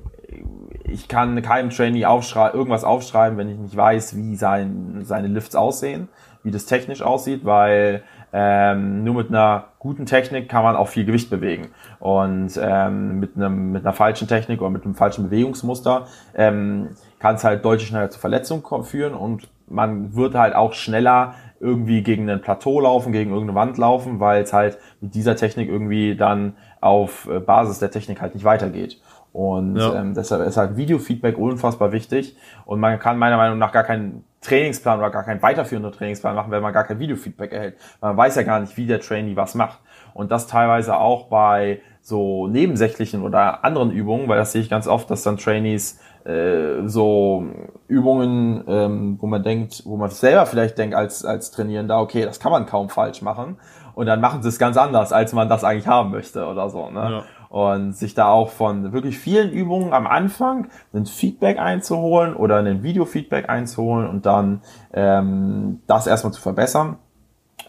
[0.83, 5.55] ich kann keinem Trainee aufschrei irgendwas aufschreiben, wenn ich nicht weiß, wie sein, seine Lifts
[5.55, 6.09] aussehen,
[6.43, 11.05] wie das technisch aussieht, weil ähm, nur mit einer guten Technik kann man auch viel
[11.05, 11.69] Gewicht bewegen.
[11.99, 17.35] Und ähm, mit, einem, mit einer falschen Technik oder mit einem falschen Bewegungsmuster ähm, kann
[17.35, 22.29] es halt deutlich schneller zu Verletzungen führen und man wird halt auch schneller irgendwie gegen
[22.29, 26.53] ein Plateau laufen, gegen irgendeine Wand laufen, weil es halt mit dieser Technik irgendwie dann
[26.81, 29.01] auf äh, Basis der Technik halt nicht weitergeht.
[29.31, 29.95] Und ja.
[29.95, 32.35] ähm, deshalb ist halt Videofeedback unfassbar wichtig.
[32.65, 36.51] Und man kann meiner Meinung nach gar keinen Trainingsplan oder gar keinen weiterführenden Trainingsplan machen,
[36.51, 37.77] wenn man gar kein Videofeedback erhält.
[38.01, 39.79] Man weiß ja gar nicht, wie der Trainee was macht.
[40.13, 44.87] Und das teilweise auch bei so nebensächlichen oder anderen Übungen, weil das sehe ich ganz
[44.87, 47.45] oft, dass dann Trainees äh, so
[47.87, 52.39] Übungen, ähm, wo man denkt, wo man selber vielleicht denkt als, als Trainierender, okay, das
[52.39, 53.57] kann man kaum falsch machen.
[53.93, 56.89] Und dann machen sie es ganz anders, als man das eigentlich haben möchte oder so.
[56.89, 56.99] Ne?
[56.99, 62.57] Ja und sich da auch von wirklich vielen Übungen am Anfang ein Feedback einzuholen oder
[62.57, 64.61] ein Videofeedback einzuholen und dann
[64.93, 66.97] ähm, das erstmal zu verbessern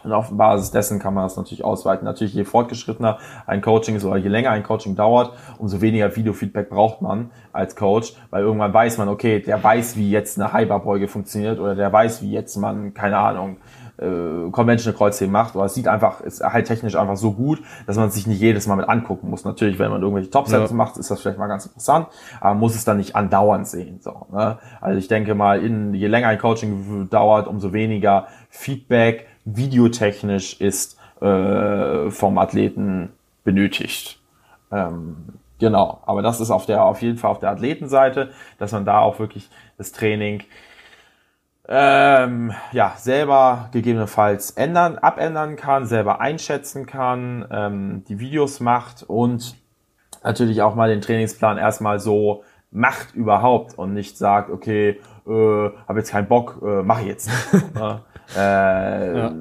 [0.03, 2.05] Und auf Basis dessen kann man das natürlich ausweiten.
[2.05, 6.69] Natürlich, je fortgeschrittener ein Coaching ist oder je länger ein Coaching dauert, umso weniger Videofeedback
[6.69, 11.07] braucht man als Coach, weil irgendwann weiß man, okay, der weiß, wie jetzt eine Hyperbeuge
[11.07, 13.57] funktioniert oder der weiß, wie jetzt man, keine Ahnung,
[14.01, 17.97] äh, Conventional Kreuzheben macht, oder es sieht einfach, ist halt technisch einfach so gut, dass
[17.97, 19.45] man sich nicht jedes Mal mit angucken muss.
[19.45, 20.75] Natürlich, wenn man irgendwelche Topsets ja.
[20.75, 22.07] macht, ist das vielleicht mal ganz interessant,
[22.39, 23.99] aber man muss es dann nicht andauernd sehen.
[24.01, 24.57] So, ne?
[24.79, 30.97] Also ich denke mal, in, je länger ein Coaching dauert, umso weniger Feedback videotechnisch ist
[31.21, 33.09] äh, vom Athleten
[33.43, 34.19] benötigt.
[34.71, 35.17] Ähm,
[35.59, 38.99] genau, aber das ist auf der auf jeden Fall auf der Athletenseite, dass man da
[38.99, 40.43] auch wirklich das Training
[41.67, 49.55] ähm, ja, selber gegebenenfalls ändern, abändern kann, selber einschätzen kann, ähm, die Videos macht und
[50.23, 55.99] natürlich auch mal den Trainingsplan erstmal so macht überhaupt und nicht sagt, okay, äh, habe
[55.99, 57.29] jetzt keinen Bock, äh, mache jetzt.
[58.33, 59.33] Äh, ja.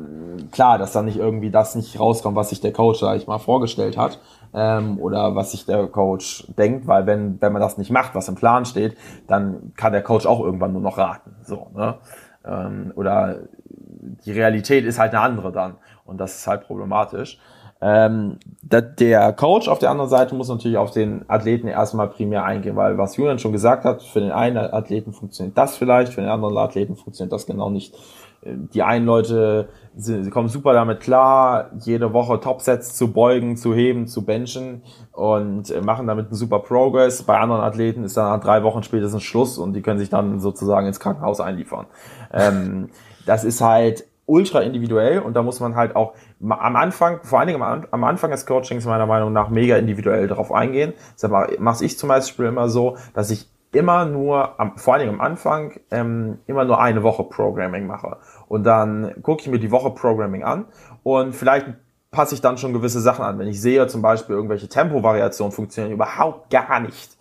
[0.50, 3.38] Klar, dass dann nicht irgendwie das nicht rauskommt, was sich der Coach, sag ich mal,
[3.38, 4.18] vorgestellt hat
[4.54, 8.28] ähm, oder was sich der Coach denkt, weil wenn, wenn man das nicht macht, was
[8.28, 11.36] im Plan steht, dann kann der Coach auch irgendwann nur noch raten.
[11.42, 11.98] So, ne?
[12.44, 13.40] ähm, oder
[14.24, 17.38] die Realität ist halt eine andere dann und das ist halt problematisch.
[17.82, 22.76] Ähm, der Coach auf der anderen Seite muss natürlich auf den Athleten erstmal primär eingehen,
[22.76, 26.28] weil was Julian schon gesagt hat, für den einen Athleten funktioniert das vielleicht, für den
[26.28, 27.94] anderen Athleten funktioniert das genau nicht
[28.42, 34.06] die einen Leute sie kommen super damit klar, jede Woche Topsets zu beugen, zu heben,
[34.06, 37.22] zu benchen und äh, machen damit einen super Progress.
[37.22, 40.40] Bei anderen Athleten ist dann nach drei Wochen spätestens Schluss und die können sich dann
[40.40, 41.86] sozusagen ins Krankenhaus einliefern.
[42.32, 42.90] Ähm,
[43.26, 47.48] das ist halt ultra individuell und da muss man halt auch am Anfang, vor allen
[47.48, 50.94] Dingen am Anfang des Coachings meiner Meinung nach mega individuell darauf eingehen.
[51.14, 55.14] Deshalb mache ich zum Beispiel immer so, dass ich immer nur, am, vor allen Dingen
[55.14, 58.16] am Anfang, ähm, immer nur eine Woche Programming mache.
[58.48, 60.66] Und dann gucke ich mir die Woche Programming an
[61.02, 61.66] und vielleicht
[62.10, 63.38] passe ich dann schon gewisse Sachen an.
[63.38, 67.16] Wenn ich sehe zum Beispiel irgendwelche Tempovariationen funktionieren überhaupt gar nicht,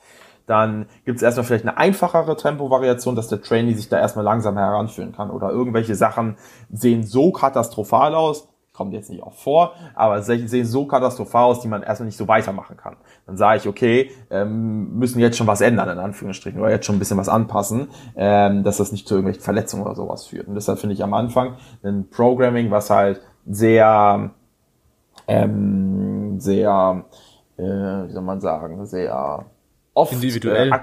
[0.47, 4.57] dann gibt es erstmal vielleicht eine einfachere Tempovariation, dass der Trainee sich da erstmal langsam
[4.57, 5.29] heranführen kann.
[5.29, 6.37] Oder irgendwelche Sachen
[6.71, 8.48] sehen so katastrophal aus,
[8.79, 12.29] kommt jetzt nicht auch vor, aber sehen so katastrophal aus, die man erstmal nicht so
[12.29, 12.95] weitermachen kann.
[13.25, 16.95] Dann sage ich, okay, ähm, müssen jetzt schon was ändern, in Anführungsstrichen, oder jetzt schon
[16.95, 20.47] ein bisschen was anpassen, ähm, dass das nicht zu irgendwelchen Verletzungen oder sowas führt.
[20.47, 24.31] Und deshalb finde ich am Anfang ein Programming, was halt sehr,
[25.27, 27.03] ähm, sehr,
[27.57, 29.45] äh, wie soll man sagen, sehr
[29.93, 30.71] oft individuell.
[30.71, 30.79] Äh,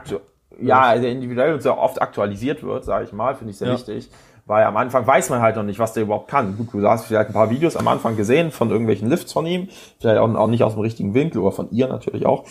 [0.61, 3.75] ja, sehr individuell und sehr oft aktualisiert wird, sage ich mal, finde ich sehr ja.
[3.75, 4.11] wichtig
[4.47, 6.57] weil am Anfang weiß man halt noch nicht, was der überhaupt kann.
[6.57, 9.69] Gut, du hast vielleicht ein paar Videos am Anfang gesehen von irgendwelchen Lifts von ihm,
[10.01, 12.45] vielleicht auch, auch nicht aus dem richtigen Winkel oder von ihr natürlich auch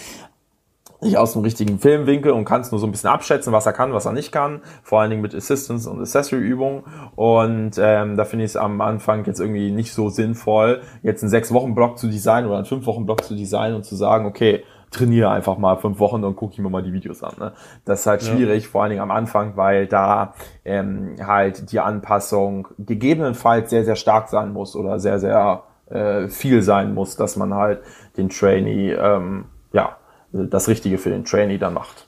[1.01, 3.93] nicht aus dem richtigen Filmwinkel und kannst nur so ein bisschen abschätzen, was er kann,
[3.93, 4.61] was er nicht kann.
[4.83, 6.83] Vor allen Dingen mit Assistance und Accessory-Übungen.
[7.15, 11.29] Und ähm, da finde ich es am Anfang jetzt irgendwie nicht so sinnvoll, jetzt einen
[11.29, 14.25] sechs Wochen Block zu designen oder einen fünf Wochen Block zu designen und zu sagen,
[14.25, 17.33] okay, trainiere einfach mal fünf Wochen und gucke ich mir mal die Videos an.
[17.39, 17.53] Ne?
[17.83, 18.69] Das ist halt schwierig, ja.
[18.69, 24.29] vor allen Dingen am Anfang, weil da ähm, halt die Anpassung gegebenenfalls sehr, sehr stark
[24.29, 27.81] sein muss oder sehr, sehr äh, viel sein muss, dass man halt
[28.17, 29.97] den Trainee, ähm, ja,
[30.31, 32.07] das Richtige für den Trainee dann macht.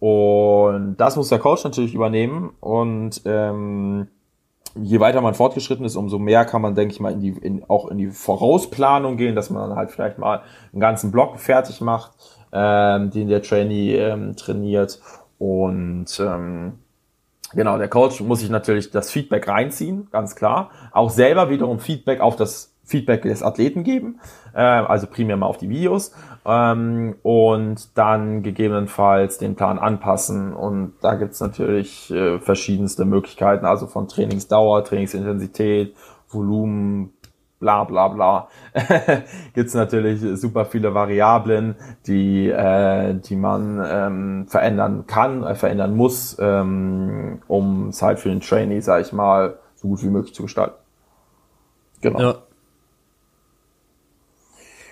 [0.00, 4.08] Und das muss der Coach natürlich übernehmen und ähm,
[4.74, 7.64] je weiter man fortgeschritten ist, umso mehr kann man, denke ich mal, in die, in,
[7.68, 11.80] auch in die Vorausplanung gehen, dass man dann halt vielleicht mal einen ganzen Block fertig
[11.80, 12.12] macht,
[12.52, 15.00] ähm, den der Trainee ähm, trainiert.
[15.38, 16.78] Und ähm,
[17.52, 20.70] genau, der Coach muss sich natürlich das Feedback reinziehen, ganz klar.
[20.92, 24.20] Auch selber wiederum Feedback auf das Feedback des Athleten geben,
[24.54, 26.12] äh, also primär mal auf die Videos
[26.46, 30.52] ähm, und dann gegebenenfalls den Plan anpassen.
[30.54, 35.94] Und da gibt's natürlich äh, verschiedenste Möglichkeiten, also von Trainingsdauer, Trainingsintensität,
[36.28, 37.12] Volumen,
[37.60, 38.48] bla bla bla.
[39.54, 46.36] gibt's natürlich super viele Variablen, die, äh, die man ähm, verändern kann, äh, verändern muss,
[46.40, 50.42] ähm, um es halt für den Trainee, sag ich mal, so gut wie möglich zu
[50.42, 50.76] gestalten.
[52.02, 52.20] Genau.
[52.20, 52.34] Ja.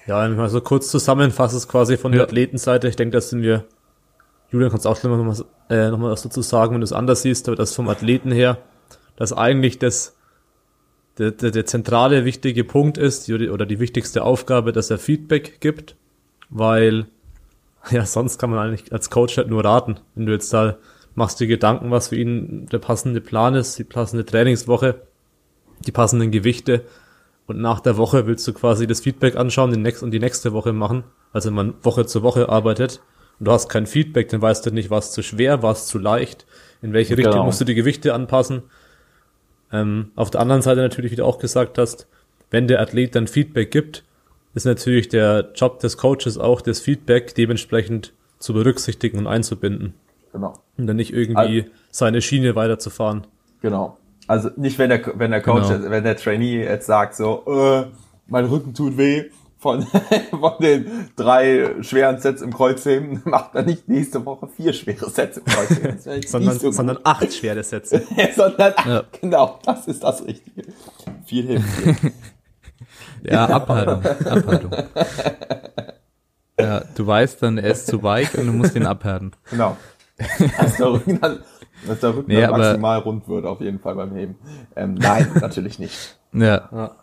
[0.07, 2.89] Ja, wenn ich mal so kurz zusammenfasse, es quasi von der Athletenseite.
[2.89, 3.65] Ich denke, das sind wir,
[4.51, 5.37] Julian, kannst auch schon mal,
[5.71, 8.33] äh, noch mal was dazu sagen, wenn du es anders siehst, aber das vom Athleten
[8.33, 8.59] her,
[9.17, 10.17] dass eigentlich das,
[11.19, 15.61] der, der, der zentrale wichtige Punkt ist, die, oder die wichtigste Aufgabe, dass er Feedback
[15.61, 15.97] gibt,
[16.51, 17.07] weil,
[17.91, 20.01] ja, sonst kann man eigentlich als Coach halt nur raten.
[20.15, 20.79] Wenn du jetzt da
[21.15, 25.03] machst dir Gedanken, was für ihn der passende Plan ist, die passende Trainingswoche,
[25.87, 26.85] die passenden Gewichte,
[27.47, 30.53] und nach der Woche willst du quasi das Feedback anschauen den nächsten und die nächste
[30.53, 31.05] Woche machen.
[31.33, 33.01] Also wenn man Woche zu Woche arbeitet
[33.39, 36.47] und du hast kein Feedback, dann weißt du nicht, was zu schwer, was zu leicht,
[36.83, 37.45] in welche Richtung genau.
[37.45, 38.63] musst du die Gewichte anpassen.
[39.73, 42.07] Ähm, auf der anderen Seite natürlich, wie du auch gesagt hast,
[42.51, 44.05] wenn der Athlet dann Feedback gibt,
[44.55, 49.95] ist natürlich der Job des Coaches auch, das Feedback dementsprechend zu berücksichtigen und einzubinden.
[50.33, 50.55] Genau.
[50.77, 53.27] Und dann nicht irgendwie seine Schiene weiterzufahren.
[53.63, 53.99] Genau.
[54.29, 55.91] Also nicht, wenn der, wenn der Coach, Genau.
[55.91, 57.87] wenn der Trainee jetzt sagt so, äh,
[58.27, 59.25] mein Rücken tut weh
[59.59, 59.83] von,
[60.31, 65.39] von den drei schweren Sets im Kreuzheben, macht er nicht nächste Woche vier schwere Sets
[65.39, 65.99] im Kreuzheben.
[66.27, 68.03] Sondern, so sondern acht schwere Sätze.
[68.37, 69.03] sondern Ja.
[69.21, 70.63] genau, das ist das Richtige.
[71.25, 72.13] Viel hilft.
[73.25, 74.03] Ja, Abhaltung.
[74.05, 74.71] Abhaltung.
[76.59, 79.33] Ja, du weißt dann, er ist zu weich und du musst ihn abhärten.
[79.51, 79.77] Genau.
[80.79, 81.41] Rücken dann,
[81.87, 84.37] dass der Rücken Nee, aber- maximal rund wird, auf jeden Fall beim Heben.
[84.77, 86.19] Ähm, nein, natürlich nicht.
[86.33, 86.97] Ja, Ja.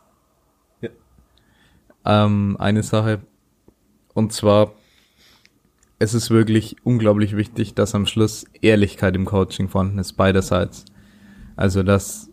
[0.82, 0.90] Ja.
[2.06, 3.20] ähm, eine Sache.
[4.14, 4.72] Und zwar,
[6.00, 10.86] es ist wirklich unglaublich wichtig, dass am Schluss Ehrlichkeit im Coaching vorhanden ist, beiderseits.
[11.56, 12.30] Also, dass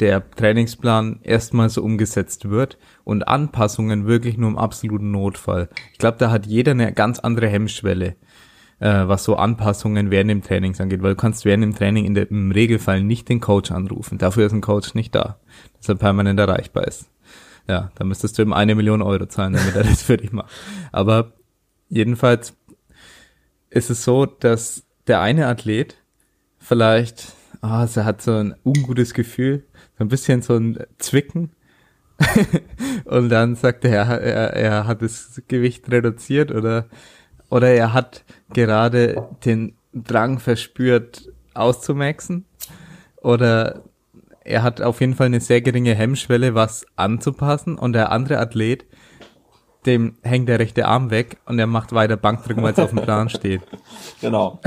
[0.00, 5.68] der Trainingsplan erstmal so umgesetzt wird und Anpassungen wirklich nur im absoluten Notfall.
[5.92, 8.16] Ich glaube, da hat jeder eine ganz andere Hemmschwelle,
[8.82, 12.14] äh, was so Anpassungen während dem Trainings angeht, weil du kannst während dem Training in
[12.14, 14.18] der, im Regelfall nicht den Coach anrufen.
[14.18, 15.38] Dafür ist ein Coach nicht da,
[15.76, 17.08] dass er permanent erreichbar ist.
[17.68, 20.50] Ja, da müsstest du ihm eine Million Euro zahlen, damit er das für dich macht.
[20.90, 21.32] Aber
[21.88, 22.56] jedenfalls
[23.70, 25.96] ist es so, dass der eine Athlet
[26.58, 29.64] vielleicht, ah, er hat so ein ungutes Gefühl,
[29.96, 31.52] so ein bisschen so ein Zwicken.
[33.04, 36.88] und dann sagt er, er, er hat das Gewicht reduziert oder,
[37.52, 38.24] oder er hat
[38.54, 42.46] gerade den Drang verspürt, auszumaxen.
[43.16, 43.82] Oder
[44.42, 47.76] er hat auf jeden Fall eine sehr geringe Hemmschwelle, was anzupassen.
[47.76, 48.86] Und der andere Athlet,
[49.84, 53.02] dem hängt der rechte Arm weg und er macht weiter Bankdrücken, weil es auf dem
[53.02, 53.60] Plan steht.
[54.22, 54.58] Genau.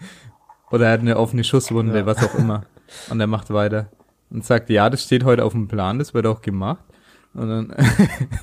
[0.70, 2.64] Oder er hat eine offene Schusswunde, was auch immer.
[3.10, 3.90] Und er macht weiter.
[4.30, 6.84] Und sagt, ja, das steht heute auf dem Plan, das wird auch gemacht.
[7.34, 7.74] Und dann,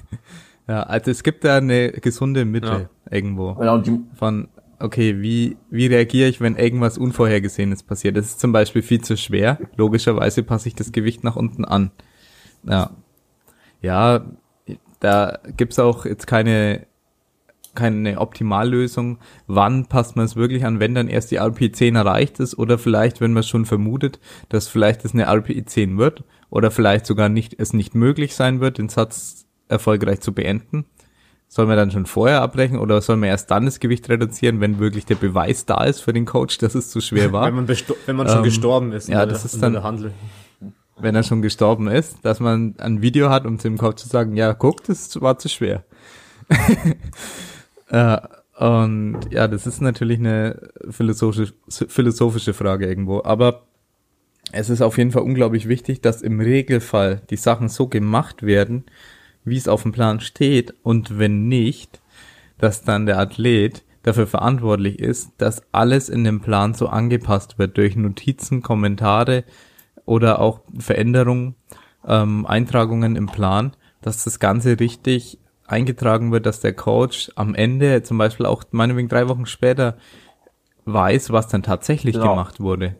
[0.67, 3.53] ja, also es gibt da eine gesunde Mitte irgendwo.
[3.55, 4.47] Genau, die, Von,
[4.79, 8.17] okay, wie, wie reagiere ich, wenn irgendwas Unvorhergesehenes passiert?
[8.17, 9.59] Das ist zum Beispiel viel zu schwer.
[9.75, 11.91] Logischerweise passe ich das Gewicht nach unten an.
[12.63, 12.91] Ja.
[13.81, 14.25] Ja,
[14.99, 16.85] da gibt's auch jetzt keine,
[17.73, 19.17] keine Optimallösung.
[19.47, 22.77] Wann passt man es wirklich an, wenn dann erst die RPI 10 erreicht ist oder
[22.77, 27.29] vielleicht, wenn man schon vermutet, dass vielleicht es eine RPI 10 wird oder vielleicht sogar
[27.29, 30.85] nicht, es nicht möglich sein wird, den Satz erfolgreich zu beenden.
[31.53, 34.79] Soll man dann schon vorher abbrechen oder soll man erst dann das Gewicht reduzieren, wenn
[34.79, 37.45] wirklich der Beweis da ist für den Coach, dass es zu schwer war?
[37.47, 37.67] Wenn man,
[38.05, 39.09] wenn man schon Ähm, gestorben ist.
[39.09, 40.13] ja, der- das ist in dann- der Handel.
[40.97, 44.37] wenn er schon gestorben ist, dass man ein Video hat, um dem Coach zu sagen,
[44.37, 45.83] ja, guck, das war zu schwer.
[47.89, 48.17] äh,
[48.57, 53.21] und ja, das ist natürlich eine philosophische, philosophische Frage irgendwo.
[53.23, 53.63] Aber
[54.51, 58.85] es ist auf jeden Fall unglaublich wichtig, dass im Regelfall die Sachen so gemacht werden,
[59.43, 60.73] wie es auf dem Plan steht.
[60.83, 62.01] Und wenn nicht,
[62.57, 67.77] dass dann der Athlet dafür verantwortlich ist, dass alles in dem Plan so angepasst wird
[67.77, 69.43] durch Notizen, Kommentare
[70.05, 71.55] oder auch Veränderungen,
[72.07, 75.37] ähm, Eintragungen im Plan, dass das Ganze richtig
[75.67, 79.97] eingetragen wird, dass der Coach am Ende, zum Beispiel auch meinetwegen drei Wochen später,
[80.85, 82.29] weiß, was dann tatsächlich Genau.
[82.31, 82.95] gemacht wurde.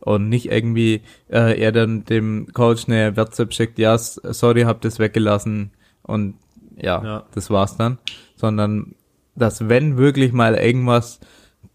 [0.00, 4.98] Und nicht irgendwie äh, er dann dem Coach eine WhatsApp schickt, ja, sorry, hab das
[4.98, 5.72] weggelassen
[6.06, 6.34] und
[6.76, 7.24] ja, Ja.
[7.34, 7.98] das war's dann.
[8.36, 8.94] Sondern,
[9.34, 11.20] dass wenn wirklich mal irgendwas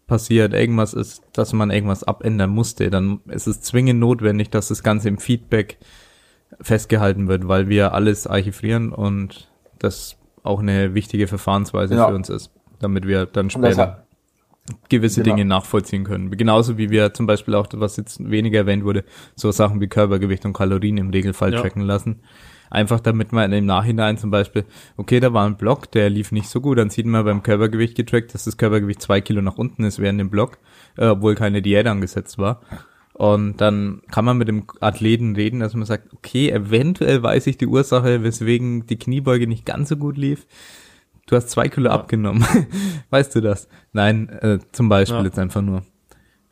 [0.06, 4.82] passiert, irgendwas ist, dass man irgendwas abändern musste, dann ist es zwingend notwendig, dass das
[4.82, 5.78] Ganze im Feedback
[6.60, 12.08] festgehalten wird, weil wir alles archivieren und das auch eine wichtige Verfahrensweise Ja.
[12.08, 14.06] für uns ist, damit wir dann später
[14.88, 15.36] gewisse Genau.
[15.36, 16.30] Dinge nachvollziehen können.
[16.30, 19.04] Genauso wie wir zum Beispiel auch, was jetzt weniger erwähnt wurde,
[19.34, 21.60] so Sachen wie Körpergewicht und Kalorien im Regelfall Ja.
[21.60, 22.20] tracken lassen.
[22.72, 24.64] Einfach damit man im Nachhinein zum Beispiel,
[24.96, 27.94] okay, da war ein Block, der lief nicht so gut, dann sieht man beim Körpergewicht
[27.94, 30.56] getrackt, dass das Körpergewicht zwei Kilo nach unten ist während dem Block,
[30.96, 32.62] äh, obwohl keine Diät angesetzt war.
[33.12, 37.58] Und dann kann man mit dem Athleten reden, dass man sagt, okay, eventuell weiß ich
[37.58, 40.46] die Ursache, weswegen die Kniebeuge nicht ganz so gut lief.
[41.26, 42.42] Du hast zwei Kilo abgenommen.
[43.10, 43.68] weißt du das?
[43.92, 45.24] Nein, äh, zum Beispiel Ja.
[45.24, 45.82] jetzt einfach nur.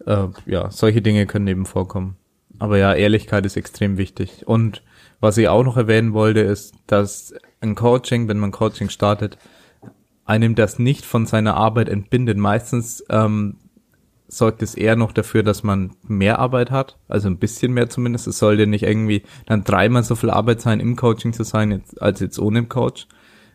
[0.05, 2.16] Äh, ja, solche Dinge können eben vorkommen.
[2.59, 4.47] Aber ja, Ehrlichkeit ist extrem wichtig.
[4.47, 4.83] Und
[5.21, 9.39] was ich auch noch erwähnen wollte, ist, dass ein Coaching, wenn man Coaching startet,
[10.25, 12.39] einem das nicht von seiner Arbeit entbindet.
[12.39, 13.57] Meistens ähm,
[14.29, 18.27] sorgt es eher noch dafür, dass man mehr Arbeit hat, also ein bisschen mehr zumindest.
[18.29, 22.21] Es sollte nicht irgendwie dann dreimal so viel Arbeit sein, im Coaching zu sein, als
[22.21, 23.07] jetzt ohne Coach.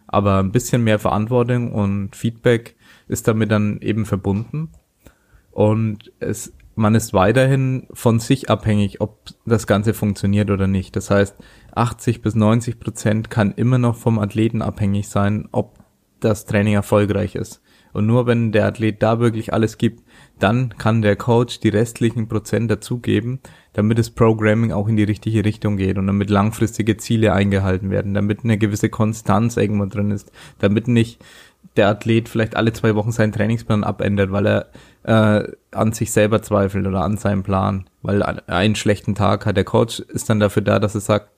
[0.07, 2.75] Aber ein bisschen mehr Verantwortung und Feedback
[3.07, 4.69] ist damit dann eben verbunden.
[5.51, 10.95] Und es man ist weiterhin von sich abhängig, ob das Ganze funktioniert oder nicht.
[10.95, 11.35] Das heißt,
[11.73, 15.79] 80 bis 90 Prozent kann immer noch vom Athleten abhängig sein, ob
[16.19, 17.61] das Training erfolgreich ist.
[17.93, 20.03] Und nur wenn der Athlet da wirklich alles gibt,
[20.37, 23.39] dann kann der Coach die restlichen Prozent dazugeben,
[23.71, 28.13] damit das Programming auch in die richtige Richtung geht und damit langfristige Ziele eingehalten werden,
[28.13, 31.23] damit eine gewisse Konstanz irgendwo drin ist, damit nicht
[31.77, 34.69] der Athlet vielleicht alle zwei Wochen seinen Trainingsplan abändert, weil er
[35.03, 39.57] äh, an sich selber zweifelt oder an seinem Plan, weil einen schlechten Tag hat.
[39.57, 41.29] Der Coach ist dann dafür da, dass er sagt,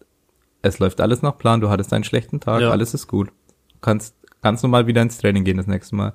[0.61, 2.69] es läuft alles nach Plan, du hattest einen schlechten Tag, ja.
[2.69, 3.29] alles ist gut.
[3.29, 6.13] Du kannst ganz normal wieder ins Training gehen das nächste Mal.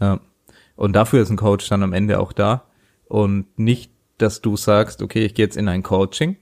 [0.00, 0.20] Ja.
[0.76, 2.64] Und dafür ist ein Coach dann am Ende auch da
[3.06, 6.36] und nicht, dass du sagst, okay, ich gehe jetzt in ein Coaching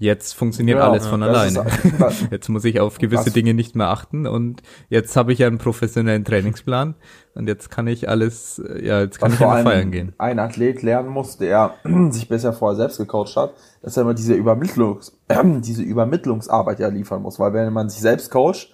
[0.00, 1.66] Jetzt funktioniert ja, alles von alleine.
[2.30, 3.32] jetzt muss ich auf gewisse was?
[3.34, 6.94] Dinge nicht mehr achten und jetzt habe ich einen professionellen Trainingsplan
[7.34, 10.14] und jetzt kann ich alles, ja, jetzt kann was ich immer feiern gehen.
[10.16, 11.74] Ein Athlet lernen muss, der
[12.12, 15.18] sich bisher vorher selbst gecoacht hat, dass er immer diese Übermittlungs,
[15.62, 18.72] diese Übermittlungsarbeit ja liefern muss, weil wenn man sich selbst coacht,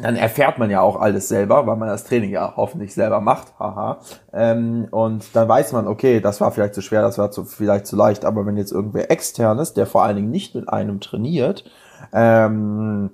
[0.00, 3.58] dann erfährt man ja auch alles selber, weil man das Training ja hoffentlich selber macht,
[3.58, 3.98] haha.
[4.32, 7.86] Ähm, und dann weiß man, okay, das war vielleicht zu schwer, das war zu, vielleicht
[7.86, 11.00] zu leicht, aber wenn jetzt irgendwer extern ist, der vor allen Dingen nicht mit einem
[11.00, 11.64] trainiert,
[12.12, 13.10] ähm,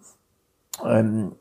[0.84, 1.32] ähm,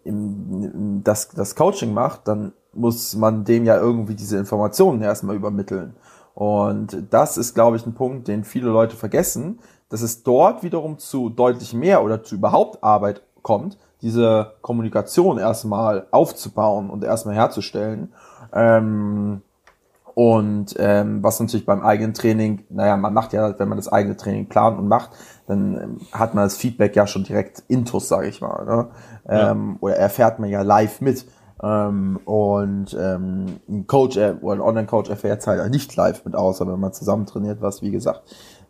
[1.04, 5.96] das, das Coaching macht, dann muss man dem ja irgendwie diese Informationen erstmal übermitteln.
[6.34, 10.98] Und das ist, glaube ich, ein Punkt, den viele Leute vergessen, dass es dort wiederum
[10.98, 18.14] zu deutlich mehr oder zu überhaupt Arbeit kommt, diese Kommunikation erstmal aufzubauen und erstmal herzustellen.
[18.54, 19.42] Ähm,
[20.14, 24.16] und ähm, was natürlich beim eigenen Training, naja, man macht ja, wenn man das eigene
[24.16, 25.12] Training plant und macht,
[25.48, 28.66] dann ähm, hat man das Feedback ja schon direkt intus, sage ich mal.
[28.66, 28.88] Ne?
[29.28, 29.52] Ja.
[29.52, 31.26] Ähm, oder erfährt man ja live mit.
[31.64, 36.36] Ähm, und ähm, ein Coach äh, oder ein Online-Coach erfährt es halt nicht live mit,
[36.36, 38.22] außer wenn man zusammen trainiert, was wie gesagt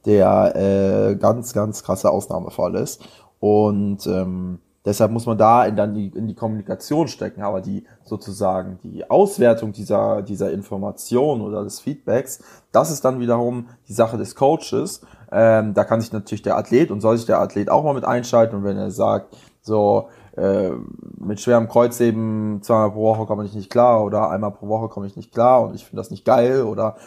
[0.06, 3.02] der äh, ganz, ganz krasse Ausnahmefall ist.
[3.40, 7.86] Und ähm, Deshalb muss man da in, dann die, in die Kommunikation stecken, aber die
[8.04, 14.18] sozusagen die Auswertung dieser, dieser Information oder des Feedbacks, das ist dann wiederum die Sache
[14.18, 15.02] des Coaches.
[15.32, 18.04] Ähm, da kann sich natürlich der Athlet und soll sich der Athlet auch mal mit
[18.04, 20.72] einschalten und wenn er sagt, so äh,
[21.18, 25.08] mit schwerem Kreuzheben zweimal pro Woche komme ich nicht klar oder einmal pro Woche komme
[25.08, 26.98] ich nicht klar und ich finde das nicht geil oder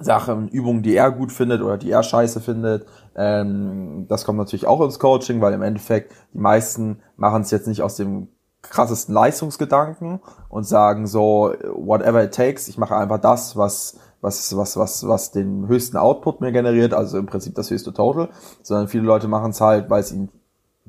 [0.00, 2.86] Sachen, Übungen, die er gut findet oder die er scheiße findet.
[3.16, 7.66] Ähm, das kommt natürlich auch ins Coaching, weil im Endeffekt die meisten machen es jetzt
[7.66, 8.28] nicht aus dem
[8.62, 14.76] krassesten Leistungsgedanken und sagen so, whatever it takes, ich mache einfach das, was was, was,
[14.76, 18.28] was, was den höchsten Output mir generiert, also im Prinzip das höchste Total,
[18.62, 20.28] sondern viele Leute machen es halt, weil ihnen,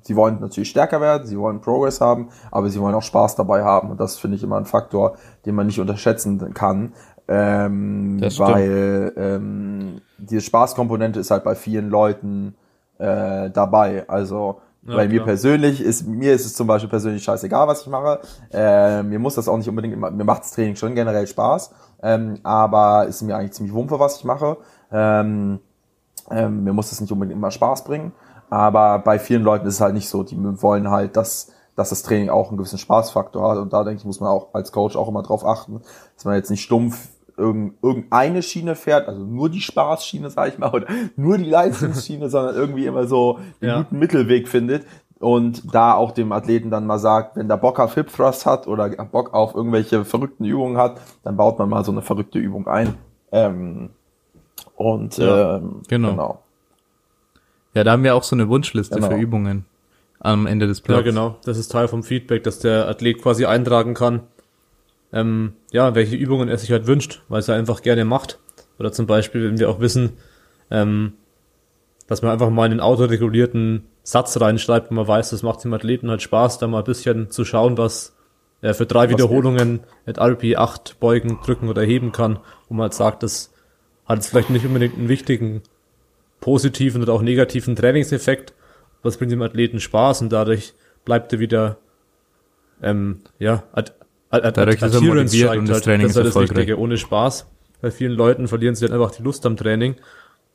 [0.02, 3.64] sie wollen natürlich stärker werden, sie wollen Progress haben, aber sie wollen auch Spaß dabei
[3.64, 3.92] haben.
[3.92, 5.16] Und das finde ich immer ein Faktor,
[5.46, 6.94] den man nicht unterschätzen kann,
[7.32, 12.56] ähm, weil ähm, diese Spaßkomponente ist halt bei vielen Leuten
[12.98, 14.04] äh, dabei.
[14.10, 17.88] Also ja, bei mir persönlich ist, mir ist es zum Beispiel persönlich scheißegal, was ich
[17.88, 18.20] mache.
[18.52, 21.74] Äh, mir muss das auch nicht unbedingt immer, mir macht das Training schon generell Spaß,
[22.04, 24.58] ähm, aber ist mir eigentlich ziemlich wumpe, was ich mache.
[24.92, 25.60] Ähm,
[26.30, 28.12] ähm, mir muss das nicht unbedingt immer Spaß bringen.
[28.50, 30.24] Aber bei vielen Leuten ist es halt nicht so.
[30.24, 33.58] Die wollen halt, dass, dass das Training auch einen gewissen Spaßfaktor hat.
[33.58, 35.82] Und da denke ich, muss man auch als Coach auch immer drauf achten,
[36.16, 37.08] dass man jetzt nicht stumpf
[37.42, 42.56] irgendeine Schiene fährt, also nur die Spaßschiene, sag ich mal, oder nur die Leistungsschiene, sondern
[42.56, 43.78] irgendwie immer so einen ja.
[43.80, 44.86] guten Mittelweg findet
[45.20, 48.68] und da auch dem Athleten dann mal sagt, wenn der Bock auf Hip Thrust hat
[48.68, 52.68] oder Bock auf irgendwelche verrückten Übungen hat, dann baut man mal so eine verrückte Übung
[52.68, 52.96] ein.
[53.32, 53.92] Ähm,
[54.76, 56.10] und ja, ähm, genau.
[56.12, 56.44] genau.
[57.74, 59.10] Ja, da haben wir auch so eine Wunschliste genau.
[59.10, 59.66] für Übungen
[60.20, 61.00] am Ende des Blogs.
[61.00, 61.36] Ja, genau.
[61.46, 64.22] Das ist Teil vom Feedback, dass der Athlet quasi eintragen kann,
[65.14, 68.40] ähm, ja, welche Übungen er sich halt wünscht, weil es er einfach gerne macht.
[68.80, 70.14] Oder zum Beispiel, wenn wir auch wissen,
[70.70, 71.14] ähm,
[72.08, 76.10] dass man einfach mal einen autoregulierten Satz reinschreibt, wo man weiß, das macht dem Athleten
[76.10, 78.16] halt Spaß, da mal ein bisschen zu schauen, was
[78.62, 82.84] er für drei was Wiederholungen mit RP 8 beugen, drücken oder heben kann, wo man
[82.84, 83.54] halt sagt, das
[84.06, 85.62] hat jetzt vielleicht nicht unbedingt einen wichtigen
[86.40, 88.54] positiven oder auch negativen Trainingseffekt,
[89.00, 90.74] aber es bringt dem Athleten Spaß und dadurch
[91.06, 91.78] bleibt er wieder
[92.82, 93.64] ähm, ja,
[94.32, 95.84] Dadurch ist er motiviert und das halt.
[95.84, 96.80] Training das ist halt das Wichtige.
[96.80, 97.48] Ohne Spaß.
[97.82, 99.96] Bei vielen Leuten verlieren sie dann einfach die Lust am Training.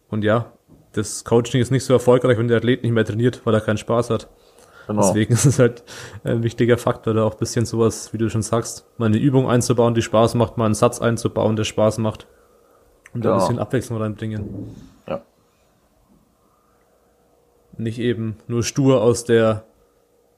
[0.09, 0.53] Und ja,
[0.93, 3.77] das Coaching ist nicht so erfolgreich, wenn der Athlet nicht mehr trainiert, weil er keinen
[3.77, 4.29] Spaß hat.
[4.87, 5.03] Genau.
[5.03, 5.83] Deswegen ist es halt
[6.25, 9.51] ein wichtiger Faktor, da auch ein bisschen sowas, wie du schon sagst, mal eine Übung
[9.51, 12.29] einzubauen, die Spaß macht, mal einen Satz einzubauen, der Spaß macht.
[13.13, 14.77] Und da ein bisschen Abwechslung reinbringen.
[15.09, 15.23] Ja.
[17.77, 19.65] Nicht eben nur stur aus der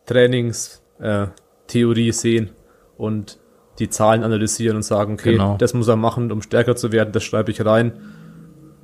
[0.07, 2.51] Trainingstheorie äh, sehen
[2.99, 3.38] und
[3.78, 5.57] die Zahlen analysieren und sagen, okay, Genau.
[5.57, 7.92] das muss er machen, um stärker zu werden, das schreibe ich rein,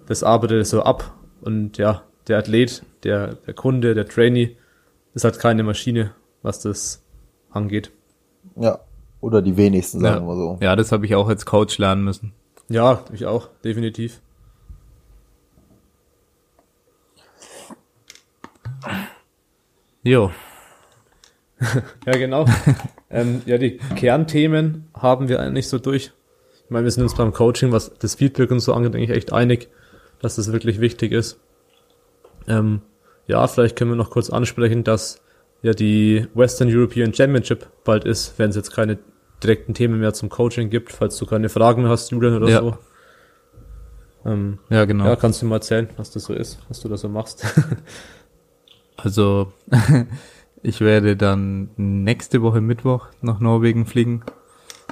[0.07, 1.13] das arbeitet er so ab
[1.43, 4.57] und ja, der Athlet, der, der Kunde, der Trainee
[5.13, 6.13] ist halt keine Maschine,
[6.43, 7.03] was das
[7.51, 7.91] angeht.
[8.57, 8.79] Ja.
[9.21, 10.59] Oder die wenigsten, sagen Ja, wir so.
[10.61, 12.33] ja das habe ich auch als Coach lernen müssen.
[12.69, 14.21] Ja, ich auch, definitiv.
[20.03, 20.31] Jo,
[22.07, 22.45] Ja, genau.
[23.15, 26.13] ähm, ja, die Kernthemen haben wir eigentlich so durch.
[26.65, 29.33] Ich meine, wir sind uns beim Coaching, was das Feedback und so angeht, eigentlich echt
[29.33, 29.69] einig,
[30.21, 31.39] dass das wirklich wichtig ist.
[32.49, 32.83] Ähm,
[33.27, 35.21] ja, vielleicht können wir noch kurz ansprechen, dass
[35.63, 38.99] ja die Western European Championship bald ist, wenn es jetzt keine
[39.43, 42.61] direkten Themen mehr zum Coaching gibt, falls du keine Fragen mehr hast, Julian oder Ja.
[42.61, 42.79] so.
[44.27, 45.05] Ähm, ja genau.
[45.05, 47.45] ja, kannst du mal erzählen, was das so ist, was du da so machst.
[48.97, 49.53] Also,
[50.65, 54.23] ich werde dann nächste Woche Mittwoch nach Norwegen fliegen.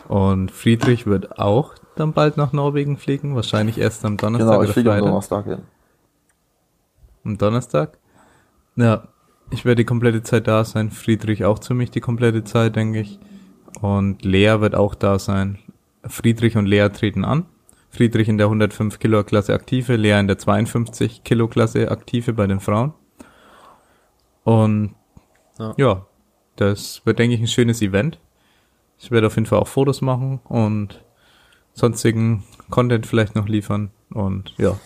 [0.06, 3.34] Und Friedrich wird auch dann bald nach Norwegen fliegen.
[3.34, 5.08] Wahrscheinlich erst am Donnerstag Genau, ich oder fliege am Freitag.
[5.08, 5.58] Donnerstag hin.
[7.24, 7.98] Am Donnerstag.
[8.76, 9.08] Ja,
[9.50, 10.90] ich werde die komplette Zeit da sein.
[10.90, 13.18] Friedrich auch ziemlich die komplette Zeit, denke ich.
[13.80, 15.58] Und Lea wird auch da sein.
[16.04, 17.46] Friedrich und Lea treten an.
[17.88, 22.46] Friedrich in der 105 Kilo Klasse aktive, Lea in der 52 Kilo Klasse aktive bei
[22.46, 22.92] den Frauen.
[24.44, 24.96] Und
[25.58, 25.74] Ja.
[25.76, 26.06] ja,
[26.56, 28.18] das wird, denke ich, ein schönes Event.
[28.98, 31.02] Ich werde auf jeden Fall auch Fotos machen und
[31.74, 33.90] sonstigen Content vielleicht noch liefern.
[34.10, 34.76] Und ja,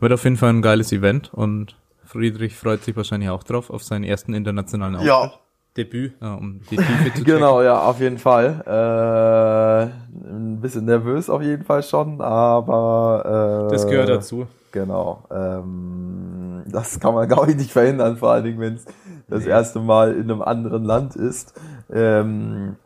[0.00, 3.82] wird auf jeden Fall ein geiles Event und Friedrich freut sich wahrscheinlich auch drauf auf
[3.82, 5.08] seinen ersten internationalen Auftritt.
[5.08, 5.32] Ja,
[5.76, 6.14] Debüt.
[6.20, 7.24] Ja, um die Tiefe zu.
[7.24, 8.62] Genau, ja, auf jeden Fall.
[8.66, 14.46] Äh, ein bisschen nervös auf jeden Fall schon, aber äh, Das gehört dazu.
[14.70, 15.24] Genau.
[15.30, 18.84] Ähm, das kann man, glaube ich, nicht verhindern, vor allen Dingen, wenn es
[19.28, 21.54] das erste Mal in einem anderen Land ist.
[21.92, 22.76] Ähm,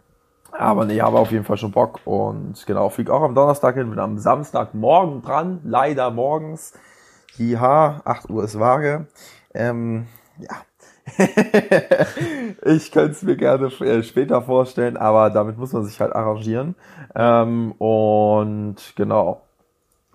[0.52, 3.90] aber nee, habe auf jeden Fall schon Bock und genau, fliege auch am Donnerstag hin,
[3.90, 6.72] bin am Samstagmorgen dran, leider morgens.
[7.36, 9.06] Ja, 8 Uhr ist vage.
[9.54, 10.06] Ähm,
[10.38, 10.56] ja.
[12.64, 16.74] ich könnte es mir gerne äh, später vorstellen, aber damit muss man sich halt arrangieren.
[17.14, 19.42] Ähm, und genau,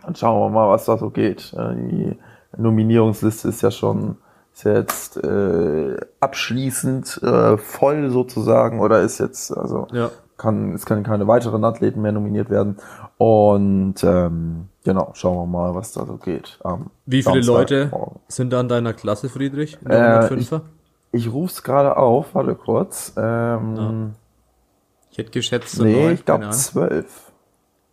[0.03, 1.53] dann schauen wir mal, was da so geht.
[1.53, 2.17] Äh, Die
[2.57, 4.17] Nominierungsliste ist ja schon
[4.61, 10.11] ist ja jetzt äh, abschließend äh, voll sozusagen oder ist jetzt also Ja.
[10.37, 12.77] kann es können keine weiteren Athleten mehr nominiert werden
[13.17, 16.59] und ähm, genau schauen wir mal, was da so geht.
[17.05, 18.19] Wie viele Leute Samstagmorgen.
[18.27, 19.77] sind da in deiner Klasse, Friedrich?
[19.81, 20.61] In Äh, der 105er?
[21.11, 23.13] Ich rufe es gerade auf, warte kurz.
[23.17, 24.13] Ähm,
[25.09, 27.31] Ich hätte geschätzt, so nee, neun, ich glaube zwölf.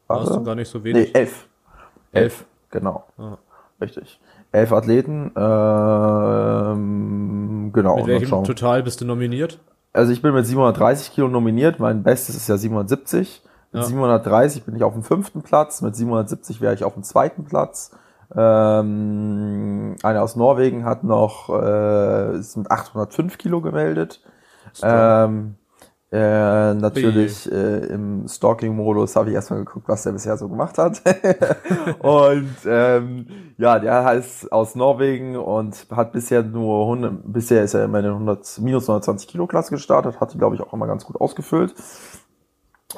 [0.07, 1.15] Warst du gar nicht so Nee, wenig.
[1.15, 1.47] elf.
[2.13, 2.45] Elf.
[2.71, 3.05] Genau.
[3.19, 3.39] Ah.
[3.81, 4.21] Richtig.
[4.53, 5.31] Elf Athleten.
[6.69, 7.97] Ähm, genau.
[7.97, 9.59] Mit welchem Total bist du nominiert?
[9.93, 11.81] Also ich bin mit 730 Kilo nominiert.
[11.81, 13.43] Mein Bestes ist ja 770.
[13.73, 13.89] Mit Ja.
[13.89, 15.83] 730 bin ich auf dem fünften Platz.
[15.83, 17.91] Mit 770 wäre ich auf dem zweiten Platz.
[18.35, 24.21] Ähm, einer aus Norwegen hat noch äh, ist mit 805 Kilo gemeldet.
[24.83, 25.57] Ähm,
[26.11, 31.03] äh, natürlich äh, im Stalking-Modus habe ich erstmal geguckt, was der bisher so gemacht hat.
[31.99, 33.27] und ähm,
[33.59, 38.09] ja, der heißt aus Norwegen und hat bisher nur 100, bisher ist er in meine
[38.09, 41.75] 100, minus 120 Kilo Klasse gestartet, hatte glaube ich auch immer ganz gut ausgefüllt.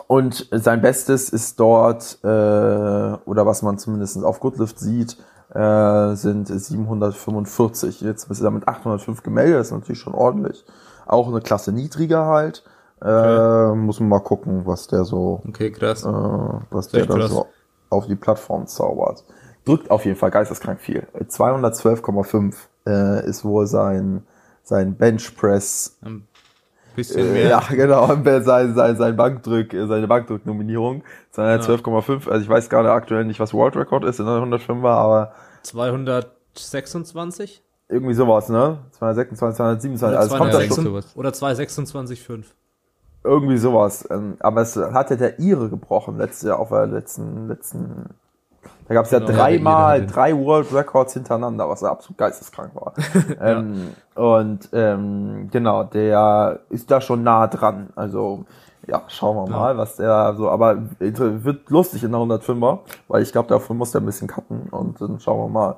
[0.07, 5.17] Und sein Bestes ist dort, äh, oder was man zumindest auf Goodlift sieht,
[5.53, 8.03] äh, sind 745.
[8.03, 10.65] Jetzt ist er mit 805 gemeldet, das ist natürlich schon ordentlich.
[11.07, 12.63] Auch eine Klasse niedriger halt.
[13.03, 16.05] Äh, muss man mal gucken, was der so, Okay, krass.
[16.05, 17.47] äh, was der echt da so
[17.89, 19.25] auf die Plattform zaubert.
[19.65, 21.07] Drückt auf jeden Fall geisteskrank viel.
[21.15, 22.55] 212,5
[22.87, 24.23] äh, ist wohl sein,
[24.63, 26.27] sein Benchpress Ein
[26.95, 27.49] bisschen äh, mehr.
[27.49, 31.03] Ja, genau, sein, sein, sein Bankdrück, äh, seine Bankdrücknominierung.
[31.35, 32.29] 212,5.
[32.29, 35.33] Also ich weiß gerade aktuell nicht, was World Record ist in der 105er, aber
[35.63, 37.63] 226?
[37.91, 38.79] irgendwie sowas, ne?
[38.93, 40.19] 226, 227.
[40.19, 41.17] Also es kommt da 226 schon sowas.
[41.17, 42.45] Oder 226,5.
[43.25, 44.07] Irgendwie sowas.
[44.11, 48.07] Ähm, Aber es hat ja der Ire gebrochen letztes Jahr auf der letzten, letzten.
[48.89, 49.33] Da gab es ja Genau.
[49.33, 52.93] dreimal, Ja, drei World Records hintereinander, was ja absolut geisteskrank war.
[53.41, 57.91] ähm, und ähm, genau, der ist da schon nah dran.
[57.95, 58.45] Also
[58.89, 63.31] ja, schauen wir mal, was der so, aber wird lustig in der 105er, weil ich
[63.31, 65.77] glaube, dafür muss der ein bisschen cutten und dann schauen wir mal,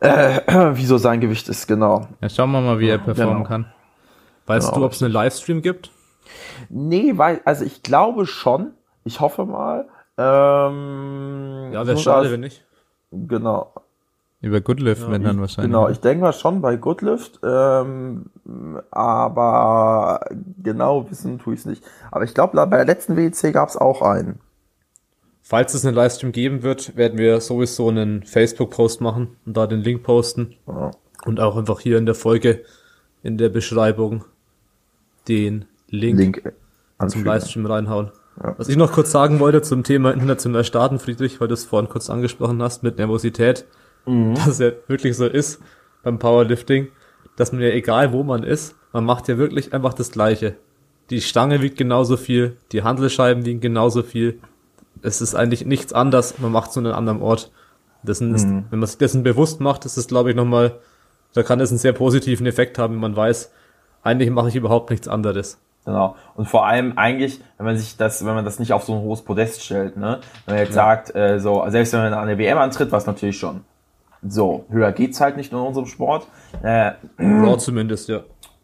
[0.00, 0.40] äh,
[0.76, 2.06] wie so sein Gewicht ist, genau.
[2.20, 3.48] Ja, schauen wir mal, wie er performen Genau.
[3.48, 3.66] kann.
[4.46, 5.90] Weißt Genau, du, ob es einen Livestream gibt?
[6.68, 8.72] Nee, weil, also ich glaube schon,
[9.04, 9.86] ich hoffe mal.
[10.18, 12.64] Ähm, Ja, wäre schade, dass- wenn nicht.
[13.10, 13.72] Genau.
[14.40, 15.72] Über Goodlift, ja, wenn dann wahrscheinlich.
[15.72, 18.26] Genau, ich denke mal schon bei Goodlift, ähm,
[18.92, 20.20] aber
[20.62, 21.84] genau wissen tue ich es nicht.
[22.12, 24.38] Aber ich glaube, bei der letzten WEC gab es auch einen.
[25.42, 29.80] Falls es einen Livestream geben wird, werden wir sowieso einen Facebook-Post machen und da den
[29.80, 30.54] Link posten.
[30.68, 30.90] Ja.
[31.24, 32.62] Und auch einfach hier in der Folge,
[33.24, 34.24] in der Beschreibung,
[35.26, 36.52] den Link, Link
[37.08, 38.10] zum Livestream reinhauen.
[38.42, 38.54] Ja.
[38.56, 41.88] Was ich noch kurz sagen wollte zum Thema international starten, Friedrich, weil du es vorhin
[41.88, 43.66] kurz angesprochen hast mit Nervosität,
[44.06, 44.34] mhm.
[44.34, 45.60] dass es ja wirklich so ist
[46.02, 46.88] beim Powerlifting,
[47.36, 50.56] dass man ja egal wo man ist, man macht ja wirklich einfach das Gleiche.
[51.10, 54.40] Die Stange wiegt genauso viel, die Handelscheiben wiegen genauso viel.
[55.02, 57.50] Es ist eigentlich nichts anders, man macht es nur an einem anderen Ort.
[58.02, 58.64] Das ist, mhm.
[58.70, 60.78] Wenn man sich dessen bewusst macht, ist es, glaube ich, nochmal,
[61.34, 63.52] da kann es einen sehr positiven Effekt haben, wenn man weiß,
[64.02, 65.58] eigentlich mache ich überhaupt nichts anderes.
[65.88, 66.16] Genau.
[66.34, 69.00] Und vor allem eigentlich, wenn man sich das, wenn man das nicht auf so ein
[69.00, 70.20] hohes Podest stellt, ne?
[70.44, 70.82] Wenn man jetzt ja.
[70.82, 73.62] sagt, äh, so, selbst wenn man an der WM antritt, was natürlich schon
[74.22, 76.28] so, höher geht's halt nicht in unserem Sport.
[76.60, 78.20] Äh, Raw zumindest, ja.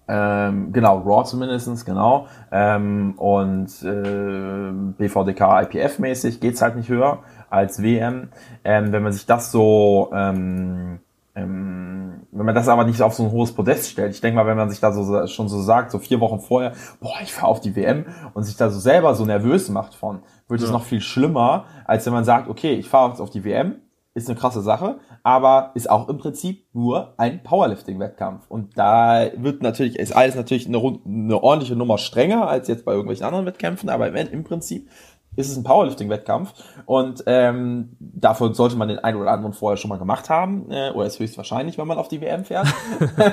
[0.07, 2.27] Ähm, genau, Raw zumindestens genau.
[2.53, 8.29] Ähm, und äh, BVDK IPF-mäßig geht's halt nicht höher als WM.
[8.65, 10.99] Ähm, wenn man sich das so ähm,
[11.35, 14.47] ähm, wenn man das aber nicht auf so ein hohes Podest stellt, ich denke mal,
[14.47, 17.49] wenn man sich da so schon so sagt, so vier Wochen vorher, boah, ich fahre
[17.49, 20.73] auf die WM und sich da so selber so nervös macht von, wird es ja.
[20.73, 23.77] noch viel schlimmer, als wenn man sagt, okay, ich fahre jetzt auf die WM,
[24.15, 28.45] ist eine krasse Sache, aber ist auch im Prinzip nur ein Powerlifting-Wettkampf.
[28.49, 32.93] Und da wird natürlich, ist alles natürlich eine, eine ordentliche Nummer strenger als jetzt bei
[32.93, 34.89] irgendwelchen anderen Wettkämpfen, aber im, im Prinzip
[35.37, 36.53] ist es ein Powerlifting-Wettkampf
[36.87, 40.91] und ähm, dafür sollte man den einen oder anderen vorher schon mal gemacht haben, äh,
[40.91, 42.67] oder ist höchstwahrscheinlich, wenn man auf die WM fährt.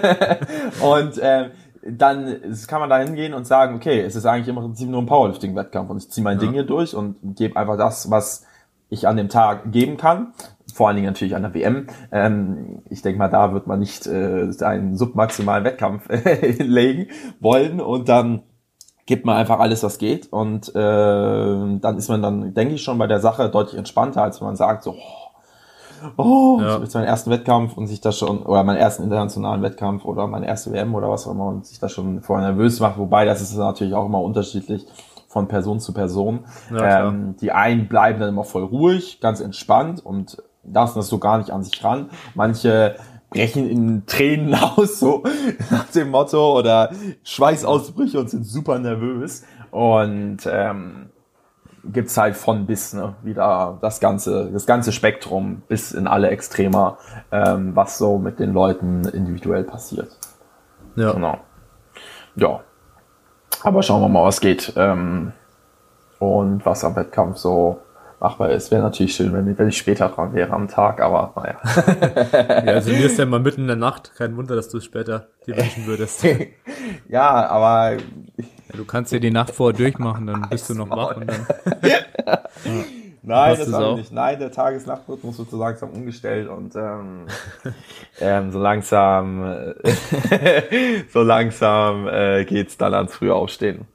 [0.82, 1.52] und äh,
[1.84, 2.38] dann
[2.68, 5.90] kann man da hingehen und sagen, okay, es ist eigentlich im Prinzip nur ein Powerlifting-Wettkampf
[5.90, 6.46] und ich ziehe mein ja.
[6.46, 8.46] Ding hier durch und gebe einfach das, was
[8.90, 10.34] ich an dem Tag geben kann.
[10.74, 11.88] Vor allen Dingen natürlich an der WM.
[12.12, 16.08] Ähm, ich denke mal, da wird man nicht äh, einen submaximalen Wettkampf
[16.60, 17.08] legen
[17.40, 18.44] wollen und dann
[19.12, 20.32] gibt man einfach alles, was geht.
[20.32, 24.40] Und äh, dann ist man dann, denke ich, schon bei der Sache deutlich entspannter, als
[24.40, 24.96] wenn man sagt, so,
[26.16, 26.82] oh, ja.
[26.82, 30.48] ich meinen ersten Wettkampf und sich da schon, oder meinen ersten internationalen Wettkampf oder meine
[30.48, 32.98] erste WM oder was auch immer und sich da schon vorher nervös macht.
[32.98, 34.88] Wobei, das ist natürlich auch immer unterschiedlich
[35.28, 36.46] von Person zu Person.
[36.74, 41.18] Ja, ähm, die einen bleiben dann immer voll ruhig, ganz entspannt und lassen das so
[41.18, 42.10] gar nicht an sich ran.
[42.34, 42.96] Manche
[43.32, 45.24] brechen in Tränen aus, so
[45.72, 46.92] nach dem Motto, oder
[47.24, 49.44] Schweißausbrüche und sind super nervös.
[49.72, 51.10] Und ähm,
[51.86, 56.98] gibt's halt von bis, ne, wieder das ganze, das ganze Spektrum bis in alle Extremer,
[57.32, 60.10] ähm, was so mit den Leuten individuell passiert.
[60.96, 61.14] Ja.
[61.14, 61.38] Genau.
[62.36, 62.60] Ja.
[63.64, 64.74] Aber schauen wir mal, was geht.
[64.76, 65.32] Ähm,
[66.20, 67.80] und was am Wettkampf so
[68.22, 68.72] machbar ist.
[68.72, 71.60] Wäre natürlich schön, wenn, wenn ich später dran wäre am Tag, aber naja.
[72.66, 74.14] ja, also mir ist ja mal mitten in der Nacht.
[74.16, 76.24] Kein Wunder, dass du es später dir wünschen würdest.
[77.10, 77.94] ja, aber...
[77.94, 81.48] Ja, du kannst dir die Nacht vorher durchmachen, dann bist du noch wach und dann...
[81.84, 81.98] ja.
[83.24, 84.12] Nein, das auch nicht.
[84.12, 87.28] Nein, der Tages-Nacht-Rhythmus wird so langsam umgestellt und ähm,
[88.20, 89.76] ähm, so langsam,
[91.14, 93.86] so langsam äh, geht's dann ans frühe Aufstehen.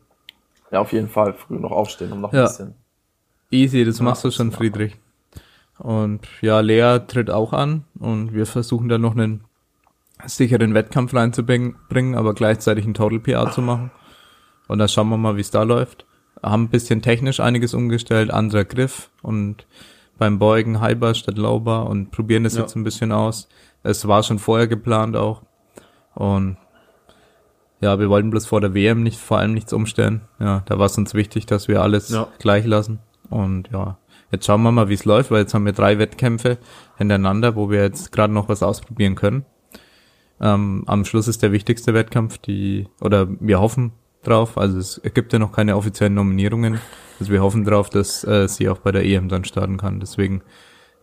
[0.70, 2.74] Ja, auf jeden Fall früh noch aufstehen, um noch ein bisschen
[3.51, 4.97] Easy, das machst du schon, Friedrich.
[5.79, 9.45] Und ja, Lea tritt auch an und wir versuchen dann noch einen
[10.25, 13.91] sicheren Wettkampf reinzubringen, aber gleichzeitig einen Total PR zu machen.
[14.69, 16.07] Und dann schauen wir mal, wie es da läuft.
[16.43, 19.67] Haben ein bisschen technisch einiges umgestellt, anderer Griff und
[20.19, 22.63] beim Beugen Halber statt Lauber und probieren das ja.
[22.63, 23.49] jetzt ein bisschen aus.
[23.83, 25.43] Es war schon vorher geplant auch.
[26.15, 26.57] Und
[27.81, 30.23] ja, wir wollten bloß vor der WM nicht, vor allem nichts umstellen.
[30.41, 32.27] Ja, da war es uns wichtig, dass wir alles ja.
[32.39, 33.01] gleich lassen.
[33.31, 33.99] Und ja,
[34.31, 36.59] jetzt schauen wir mal, wie es läuft, weil jetzt haben wir drei Wettkämpfe
[36.97, 39.45] hintereinander, wo wir jetzt gerade noch was ausprobieren können.
[40.41, 45.33] Ähm, am Schluss ist der wichtigste Wettkampf, die, oder wir hoffen drauf, also es gibt
[45.33, 46.81] ja noch keine offiziellen Nominierungen,
[47.18, 50.01] also wir hoffen drauf, dass äh, sie auch bei der EM dann starten kann.
[50.01, 50.43] Deswegen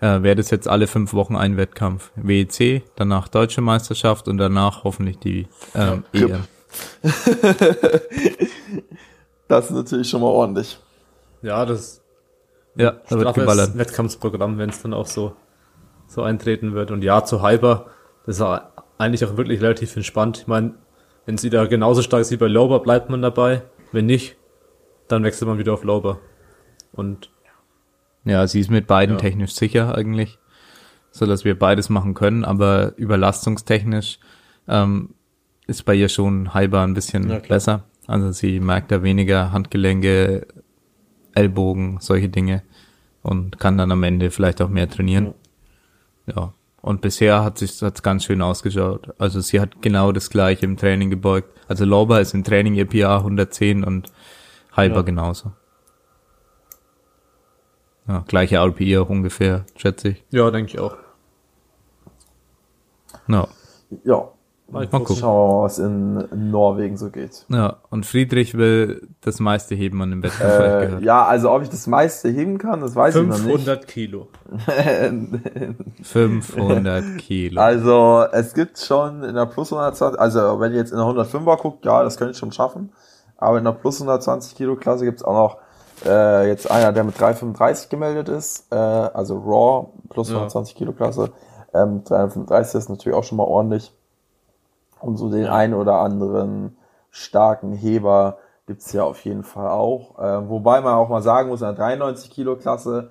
[0.02, 2.12] äh, wäre das jetzt alle fünf Wochen ein Wettkampf.
[2.16, 6.44] WEC, danach Deutsche Meisterschaft und danach hoffentlich die ähm, ja, EM.
[9.48, 10.78] das ist natürlich schon mal ordentlich.
[11.42, 12.03] Ja, das
[12.76, 13.78] ja, da wird geballert.
[13.78, 15.36] Wettkampfprogramm, wenn es dann auch so,
[16.08, 16.92] so eintreten wird.
[16.92, 17.88] Und ja, zu Hyper,
[18.26, 18.62] das ist
[18.98, 20.40] eigentlich auch wirklich relativ entspannt.
[20.40, 20.76] Ich meine,
[21.26, 23.64] wenn sie da genauso stark ist wie bei Lober, bleibt man dabei.
[23.92, 24.38] Wenn nicht,
[25.08, 26.20] dann wechselt man wieder auf Lober.
[26.92, 27.30] Und
[28.26, 29.22] ja, sie ist mit beiden ja.
[29.22, 30.40] technisch sicher eigentlich,
[31.12, 34.20] so dass wir beides machen können, aber überlastungstechnisch
[34.68, 35.14] ähm,
[35.68, 37.84] ist bei ihr schon Hyper ein bisschen ja, besser.
[38.08, 40.48] Also sie merkt da weniger Handgelenke,
[41.34, 42.64] Ellbogen, solche Dinge
[43.22, 45.34] und kann dann am Ende vielleicht auch mehr trainieren.
[46.26, 49.14] Ja, Und bisher hat sich hat's ganz schön ausgeschaut.
[49.18, 51.50] Also sie hat genau das gleiche im Training gebeugt.
[51.68, 54.12] Also Lauber ist im Training ihr PA 110 und
[54.74, 55.02] Halber Ja.
[55.04, 55.52] genauso.
[58.08, 60.24] Ja, gleiche RPI auch ungefähr, schätze ich.
[60.32, 60.98] Ja, denke ich auch.
[63.28, 63.48] Ja.
[64.04, 64.30] Ja,
[64.74, 65.16] Mal gucken.
[65.16, 67.46] schauen wir mal, was in Norwegen so geht.
[67.50, 67.78] ja.
[67.90, 71.04] Und Friedrich will das meiste heben an dem Wettkampf Äh, gehört.
[71.04, 73.46] ja, also ob ich das meiste heben kann, das weiß ich noch nicht.
[73.66, 74.28] 500 Kilo.
[76.02, 77.62] 500 Kilo.
[77.62, 81.58] Also es gibt schon in der Plus 120, also wenn ihr jetzt in der 105er
[81.58, 82.92] guckt, ja, das könnte ich schon schaffen.
[83.38, 85.58] Aber in der Plus 120 Kilo Klasse gibt's auch noch
[86.06, 90.36] äh, jetzt einer, der mit 335 gemeldet ist, äh, also Raw Plus Ja.
[90.36, 91.32] 120 Kilo Klasse.
[91.74, 93.94] Ähm, 335 ist natürlich auch schon mal ordentlich.
[95.04, 96.78] Und so den einen oder anderen
[97.12, 98.38] starken Heber
[98.68, 100.18] gibt's ja auf jeden Fall auch.
[100.20, 103.10] Äh, wobei man auch mal sagen muss, in der 93 Kilo Klasse,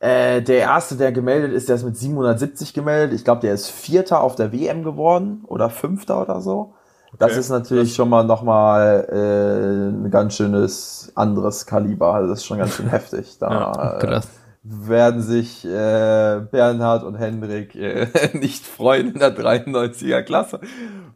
[0.00, 3.14] äh, der erste, der gemeldet ist, der ist mit 770 gemeldet.
[3.14, 6.74] Ich glaube, der ist Vierter auf der WM geworden oder Fünfter oder so.
[7.18, 7.40] Das Okay.
[7.40, 12.14] ist natürlich schon mal nochmal äh, ein ganz schönes anderes Kaliber.
[12.14, 13.38] Also das ist schon ganz schön heftig.
[13.38, 14.28] Da Ja, äh, Krass.
[14.68, 20.60] Werden sich äh, Bernhard und Hendrik äh, nicht freuen in der 93er Klasse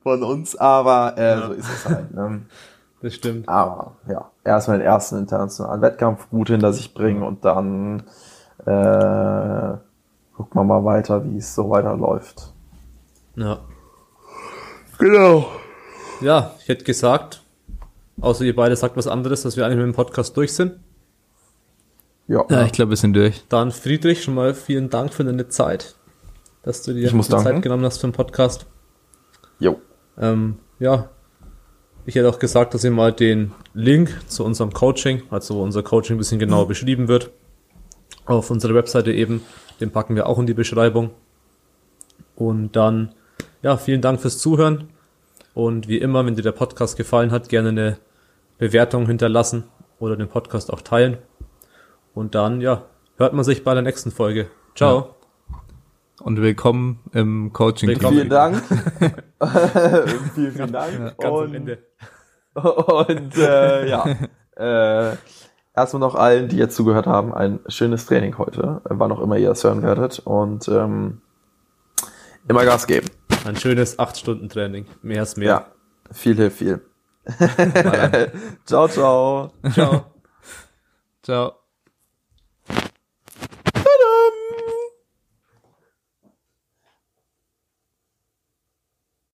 [0.03, 1.47] von uns, aber äh, Ja.
[1.47, 2.15] so ist es halt.
[2.15, 2.43] Ne?
[3.03, 3.49] Das stimmt.
[3.49, 8.03] Aber ja, erstmal den ersten internationalen Wettkampf gut hinter sich bringen und dann
[8.67, 9.77] äh,
[10.37, 12.53] gucken wir mal weiter, wie es so weiterläuft.
[13.37, 13.61] Ja.
[14.99, 15.47] Genau.
[16.21, 17.43] Ja, ich hätte gesagt,
[18.21, 20.75] außer ihr beide sagt was anderes, dass wir eigentlich mit dem Podcast durch sind.
[22.31, 23.43] Ja, Ja, ich glaube, wir sind durch.
[23.49, 25.97] Dann Friedrich, schon mal vielen Dank für deine Zeit,
[26.63, 28.67] dass du dir die Zeit genommen hast für den Podcast.
[29.59, 29.81] jo.
[30.17, 31.09] Ähm, ja,
[32.07, 35.83] ich hätte auch gesagt, dass ihr mal den Link zu unserem Coaching, also wo unser
[35.83, 37.33] Coaching ein bisschen genauer beschrieben wird,
[38.27, 39.43] auf unserer Webseite eben,
[39.81, 41.11] den packen wir auch in die Beschreibung.
[42.37, 43.13] Und dann,
[43.63, 44.91] ja, vielen Dank fürs Zuhören.
[45.53, 47.99] Und wie immer, wenn dir der Podcast gefallen hat, gerne eine
[48.57, 49.65] Bewertung hinterlassen
[49.99, 51.19] oder den Podcast auch teilen.
[52.15, 52.85] Und dann, ja,
[53.17, 54.51] hört man sich bei der nächsten Folge.
[54.75, 55.15] Ciao.
[56.21, 57.89] Und willkommen im Coaching.
[57.89, 58.17] Willkommen.
[58.17, 58.63] Vielen Dank.
[60.35, 60.99] vielen, vielen Dank.
[60.99, 61.79] Ganz am und Ende.
[62.55, 64.05] und äh, ja,
[64.57, 65.17] äh,
[65.75, 69.49] erstmal noch allen, die jetzt zugehört haben, ein schönes Training heute, wann auch immer ihr
[69.49, 70.19] das hören werdet.
[70.19, 71.23] Und ähm,
[72.49, 73.07] immer Gas geben.
[73.47, 74.87] Ein schönes 8-Stunden-Training.
[75.03, 75.49] Mehr ist mehr.
[75.49, 75.67] Ja,
[76.13, 76.83] viel hilft viel.
[78.67, 79.53] ciao, ciao.
[79.73, 80.05] Ciao.
[81.23, 81.60] Ciao.